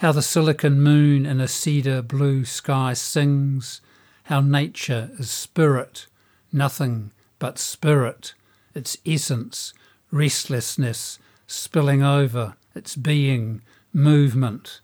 how 0.00 0.12
the 0.12 0.22
silicon 0.22 0.80
moon 0.80 1.26
in 1.26 1.42
a 1.42 1.46
cedar 1.46 2.00
blue 2.00 2.42
sky 2.42 2.94
sings, 2.94 3.82
how 4.24 4.40
nature 4.40 5.10
is 5.18 5.28
spirit, 5.28 6.06
nothing 6.50 7.10
but 7.38 7.58
spirit, 7.58 8.32
its 8.74 8.96
essence, 9.04 9.74
restlessness, 10.10 11.18
spilling 11.46 12.02
over, 12.02 12.56
its 12.74 12.96
being, 12.96 13.60
movement, 13.92 14.80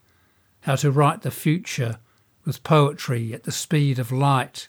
how 0.61 0.76
to 0.76 0.90
write 0.90 1.22
the 1.22 1.31
future 1.31 1.98
with 2.44 2.62
poetry 2.62 3.33
at 3.33 3.44
the 3.44 3.52
speed 3.52 3.98
of 3.98 4.12
light, 4.12 4.68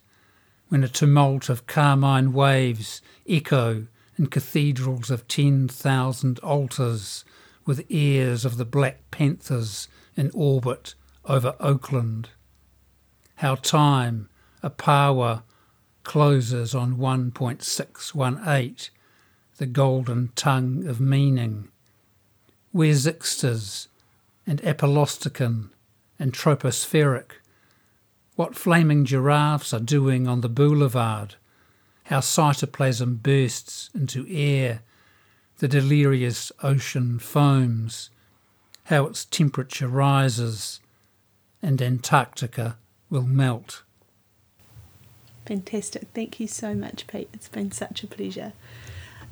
when 0.69 0.81
a 0.81 0.88
tumult 0.88 1.49
of 1.49 1.67
carmine 1.67 2.31
waves 2.31 3.01
echo 3.27 3.86
in 4.17 4.27
cathedrals 4.27 5.12
of 5.12 5.27
ten 5.27 5.67
thousand 5.67 6.39
altars, 6.39 7.25
with 7.65 7.83
ears 7.89 8.45
of 8.45 8.55
the 8.55 8.63
Black 8.63 9.12
Panthers 9.12 9.89
in 10.17 10.32
orbit 10.34 10.95
over 11.25 11.56
Oakland. 11.60 12.30
How 13.36 13.56
time, 13.56 14.30
a 14.63 14.69
power, 14.69 15.43
closes 16.03 16.73
on 16.73 16.97
1.618, 16.97 18.89
the 19.58 19.65
golden 19.65 20.30
tongue 20.36 20.88
of 20.88 20.99
meaning. 20.99 21.69
Where 22.71 22.93
Zixters 22.93 23.88
and 24.45 24.62
Apollostican 24.62 25.69
and 26.17 26.34
Tropospheric, 26.34 27.32
what 28.36 28.56
flaming 28.56 29.06
giraffes 29.06 29.73
are 29.73 29.80
doing 29.80 30.27
on 30.27 30.41
the 30.41 30.49
boulevard, 30.49 31.36
how 32.06 32.19
cytoplasm 32.19 33.21
bursts 33.21 33.89
into 33.93 34.25
air, 34.30 34.82
the 35.58 35.67
delirious 35.67 36.51
ocean 36.63 37.19
foams, 37.19 38.10
how 38.88 39.06
its 39.06 39.26
temperature 39.26 39.88
rises, 39.88 40.80
and 41.62 41.82
Antarctica 41.82 42.78
will 43.10 43.23
melt. 43.23 43.84
Fantastic. 45.45 46.08
Thank 46.13 46.39
you 46.39 46.47
so 46.47 46.73
much, 46.73 47.06
Pete. 47.08 47.30
It's 47.34 47.50
been 47.50 47.71
such 47.71 48.04
a 48.04 48.08
pleasure. 48.08 48.54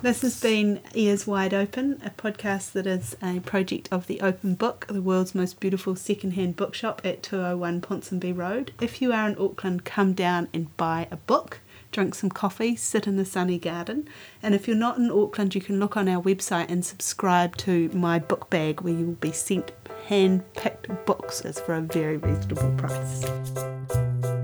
This 0.01 0.21
has 0.23 0.41
been 0.41 0.81
Ears 0.93 1.25
Wide 1.25 1.53
Open, 1.53 2.01
a 2.03 2.09
podcast 2.09 2.73
that 2.73 2.85
is 2.85 3.15
a 3.23 3.39
project 3.39 3.87
of 3.91 4.07
the 4.07 4.19
Open 4.19 4.55
Book, 4.55 4.87
the 4.89 5.01
world's 5.01 5.33
most 5.33 5.61
beautiful 5.61 5.95
secondhand 5.95 6.57
bookshop 6.57 7.01
at 7.05 7.23
201 7.23 7.79
Ponsonby 7.79 8.35
Road. 8.35 8.73
If 8.81 9.01
you 9.01 9.13
are 9.13 9.29
in 9.29 9.37
Auckland, 9.37 9.85
come 9.85 10.11
down 10.11 10.49
and 10.53 10.75
buy 10.75 11.07
a 11.09 11.15
book, 11.15 11.61
drink 11.95 12.13
some 12.13 12.29
coffee, 12.29 12.75
sit 12.75 13.07
in 13.07 13.15
the 13.15 13.23
sunny 13.23 13.57
garden. 13.57 14.07
And 14.43 14.53
if 14.53 14.67
you're 14.67 14.75
not 14.75 14.97
in 14.97 15.09
Auckland, 15.09 15.55
you 15.55 15.61
can 15.61 15.79
look 15.79 15.95
on 15.95 16.09
our 16.09 16.21
website 16.21 16.69
and 16.69 16.85
subscribe 16.85 17.55
to 17.57 17.89
my 17.93 18.19
book 18.19 18.49
bag 18.49 18.81
where 18.81 18.93
you 18.93 19.05
will 19.05 19.13
be 19.13 19.31
sent 19.31 19.71
hand 20.07 20.43
picked 20.53 20.89
as 21.45 21.59
for 21.61 21.73
a 21.73 21.81
very 21.81 22.17
reasonable 22.17 22.75
price. 22.77 24.34